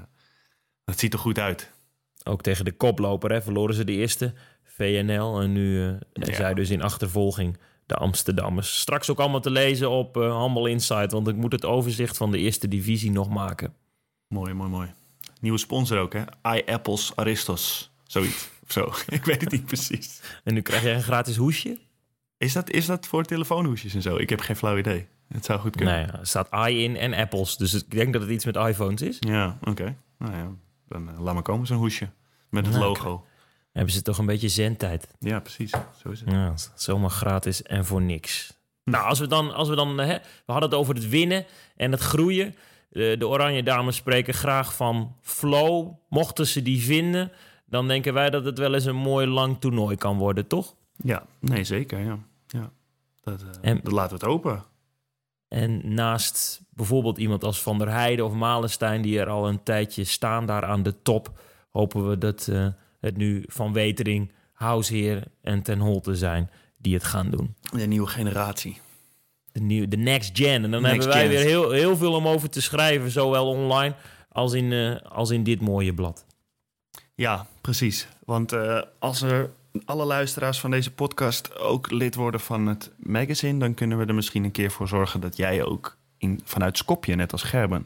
[0.85, 1.71] dat ziet er goed uit.
[2.25, 4.33] Ook tegen de koploper hè, verloren ze de eerste.
[4.85, 5.41] VNL.
[5.41, 5.81] En nu
[6.13, 6.35] Ja.
[6.35, 8.81] zij dus in achtervolging de Amsterdammers.
[8.81, 11.13] Straks ook allemaal te lezen op eh Handbal Insight.
[11.13, 13.75] Want ik moet het overzicht van de eerste divisie nog maken.
[14.29, 14.89] Mooi, mooi, mooi.
[15.41, 16.23] Nieuwe sponsor ook, hè?
[16.57, 17.91] iApples Aristos.
[18.07, 18.49] Zoiets.
[18.65, 18.93] Of zo.
[19.17, 20.21] Ik weet het niet precies.
[20.45, 21.79] En nu krijg jij een gratis hoesje.
[22.39, 24.17] Is dat, is dat voor telefoonhoesjes en zo?
[24.17, 25.07] Ik heb geen flauw idee.
[25.29, 25.95] Het zou goed kunnen.
[25.95, 27.57] Nee, er staat i in en apples.
[27.57, 29.17] Dus ik denk dat het iets met iPhones is.
[29.21, 29.97] Ja, oké.
[30.19, 30.51] Nou ja,
[30.89, 32.09] dan eh, laat maar komen zo'n hoesje.
[32.49, 33.25] Met het Nou, logo.
[33.73, 35.09] Hebben ze toch een beetje zendtijd.
[35.19, 35.71] Ja, precies.
[36.03, 36.31] Zo is het.
[36.31, 38.53] Ja, zomaar gratis en voor niks.
[38.85, 41.47] Nou, als we dan, als we dan hè, we hadden het over het winnen
[41.77, 42.55] en het groeien.
[42.89, 45.93] De, de Oranje Dames spreken graag van flow.
[46.09, 47.33] Mochten ze die vinden,
[47.67, 50.75] dan denken wij dat het wel eens een mooi lang toernooi kan worden, toch?
[50.97, 51.99] Ja, nee, zeker.
[51.99, 52.19] Ja.
[52.47, 52.71] Ja.
[53.23, 54.63] Dat, eh, En- dat laten we het open.
[55.49, 60.05] En naast bijvoorbeeld iemand als Van der Heijden of Malenstein, die er al een tijdje
[60.05, 61.41] staan daar aan de top,
[61.71, 62.67] hopen we dat eh,
[63.01, 67.55] het nu Van Wetering, Hausheer en Ten Holte zijn die het gaan doen.
[67.73, 68.81] De nieuwe generatie.
[69.53, 70.65] de, nieuwe, de next gen.
[70.65, 71.31] En dan Next hebben wij gen.
[71.31, 73.95] weer heel, heel veel om over te schrijven, zowel online
[74.29, 76.25] als in, eh, als in dit mooie blad.
[77.15, 78.09] Ja, precies.
[78.25, 79.51] Want eh, als er
[79.85, 84.15] alle luisteraars van deze podcast ook lid worden van het magazine, dan kunnen we er
[84.15, 87.85] misschien een keer voor zorgen dat jij ook in, vanuit Skopje, net als Gerben,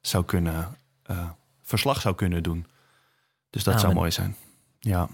[0.00, 1.30] zou kunnen, eh,
[1.62, 2.66] verslag zou kunnen doen.
[3.50, 4.36] Dus dat zou mooi zijn.
[4.82, 5.08] Ja.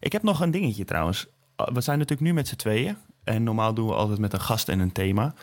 [0.00, 1.26] Ik heb nog een dingetje trouwens.
[1.56, 2.96] We zijn natuurlijk nu met z'n tweeën.
[3.24, 5.34] En normaal doen we altijd met een gast en een thema.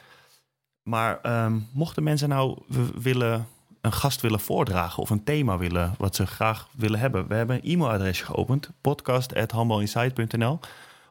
[0.84, 2.58] Maar ehm, mochten mensen nou
[2.96, 3.48] willen,
[3.82, 7.28] een gast willen voordragen of een thema willen wat ze graag willen hebben.
[7.28, 10.60] We hebben een e-mailadresje geopend, podcast.handbalinsight.nl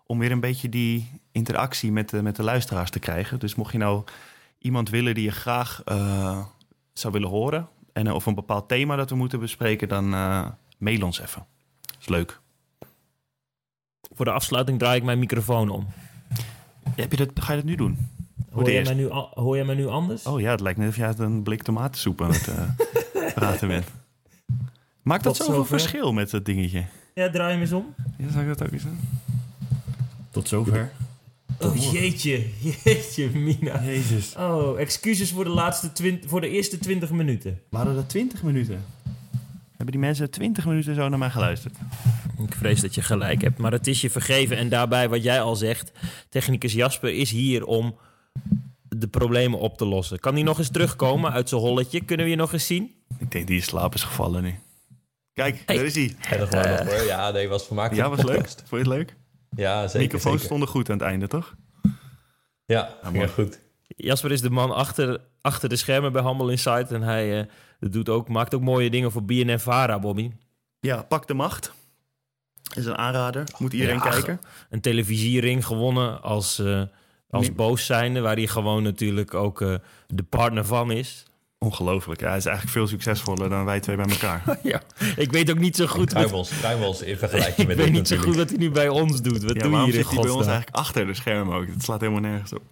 [0.06, 3.38] om weer een beetje die interactie met de, met de luisteraars te krijgen.
[3.38, 4.04] Dus mocht je nou
[4.58, 6.44] iemand willen die je graag eh,
[6.92, 7.68] zou willen horen...
[7.94, 10.46] En, eh, of een bepaald thema dat we moeten bespreken, dan eh,
[10.78, 11.46] mail ons even.
[12.00, 12.40] Is leuk.
[14.14, 15.86] Voor de afsluiting draai ik mijn microfoon om.
[16.90, 17.98] Heb je dat, ga je dat nu doen?
[18.50, 18.94] Hoor jij, eerste.
[18.94, 20.26] mij nu, hoor jij mij nu anders?
[20.26, 22.62] Oh ja, het lijkt net of je uit een blik tomatensoep aan het eh,
[23.34, 23.86] praten bent.
[25.02, 25.78] Maakt dat Tot zoveel zover.
[25.78, 26.84] verschil met dat dingetje?
[27.14, 27.94] Ja, draai hem eens om.
[28.18, 28.98] Ja, zou ik dat ook eens doen?
[30.30, 30.92] Tot zover.
[31.60, 32.46] Oh jeetje,
[32.84, 33.82] jeetje, Mina.
[33.84, 34.34] Jezus.
[34.36, 37.60] Oh, excuses voor de, laatste twint- voor de eerste 20 minuten.
[37.70, 38.84] Waren dat 20 minuten?
[39.70, 41.76] Hebben die mensen 20 minuten zo naar mij geluisterd?
[42.38, 44.56] Ik vrees dat je gelijk hebt, maar het is je vergeven.
[44.56, 45.92] En daarbij, wat jij al zegt,
[46.28, 47.96] technicus Jasper is hier om
[48.88, 50.18] de problemen op te lossen.
[50.18, 52.00] Kan hij nog eens terugkomen uit zijn holletje?
[52.00, 52.94] Kunnen we je nog eens zien?
[53.18, 54.54] Ik denk die in slaap is gevallen nu.
[55.32, 55.76] Kijk, Hey.
[55.76, 56.16] daar is hij.
[57.06, 58.02] Ja, nee, was vermakelijk.
[58.08, 58.48] Ja, was leuk.
[58.48, 59.16] Vond je het leuk?
[59.56, 60.00] Ja, zeker.
[60.00, 60.46] Microfoons zeker.
[60.46, 61.54] stonden goed aan het einde, toch?
[62.66, 63.60] Ja, echt goed.
[63.86, 66.92] Jasper is de man achter, achter de schermen bij Handel Insight.
[66.92, 67.46] En hij eh,
[67.90, 70.30] doet ook, maakt ook mooie dingen voor BNN Vara, Bobby.
[70.80, 71.72] Ja, Pak de Macht.
[72.74, 73.44] Is een aanrader.
[73.58, 74.40] Moet iedereen Ja, kijken.
[74.70, 76.82] Een televisiering gewonnen als, eh
[77.30, 77.52] als Nee.
[77.54, 78.20] boos zijnde.
[78.20, 79.74] Waar hij gewoon natuurlijk ook eh,
[80.06, 81.24] de partner van is.
[81.58, 82.20] Ongelooflijk.
[82.20, 84.58] Ja, hij is eigenlijk veel succesvoller dan wij twee bij elkaar.
[84.62, 84.82] ja,
[85.16, 86.12] ik weet ook niet zo goed...
[86.12, 88.70] Wat, Kruimels, kruimels in vergelijking ik met weet dit niet zo goed wat hij nu
[88.70, 89.42] bij ons doet.
[89.44, 91.66] Wat ja, doe je hier in zit hij bij ons eigenlijk achter de schermen ook?
[91.66, 92.62] Het slaat helemaal nergens op.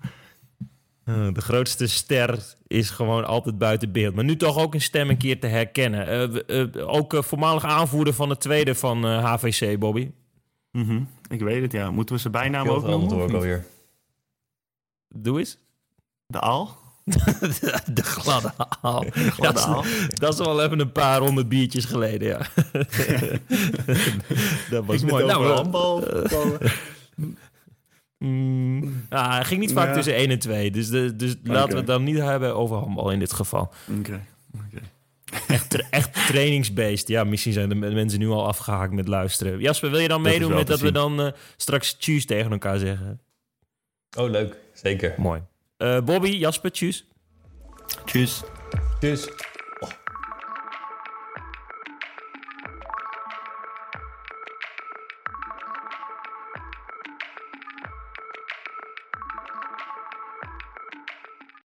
[1.05, 4.15] Eh, de grootste ster is gewoon altijd buiten beeld.
[4.15, 6.07] Maar nu toch ook een stem een keer te herkennen.
[6.07, 10.11] Eh, eh, ook voormalig aanvoerder van het tweede van eh, HVC, Bobby.
[10.71, 11.91] Mhm, Ik weet het, ja.
[11.91, 13.35] Moeten we zijn bijnaam Veel ook noemen?
[13.35, 13.65] alweer.
[15.09, 15.59] Doe eens.
[16.27, 16.81] De Aal?
[17.93, 19.05] de gladde haal.
[19.11, 19.85] gladde dat, is, haal.
[20.09, 22.39] dat is wel even een paar honderd biertjes geleden, ja.
[24.71, 25.27] dat was mooi.
[25.27, 26.05] Nou, handbal.
[28.23, 29.95] Mm, ah, hij ging niet vaak Ja.
[29.95, 30.71] tussen 1 en 2.
[30.71, 33.73] Dus, de, dus laten we het dan niet hebben over handbal in dit geval.
[33.99, 34.21] Oké.
[34.55, 34.83] oké.
[35.49, 37.09] Echt, tra- echt trainingsbeest.
[37.09, 39.59] Ja, misschien zijn de mensen nu al afgehaakt met luisteren.
[39.61, 42.79] Jasper, wil je dan Dat meedoen met dat we dan eh, straks tjus tegen elkaar
[42.79, 43.21] zeggen?
[44.19, 44.57] Oh, leuk.
[44.75, 45.15] Zeker.
[45.17, 45.41] Mooi.
[45.77, 47.05] Eh, Bobby, Jasper, tjus.
[48.05, 48.43] Tjus.
[49.01, 49.29] Dus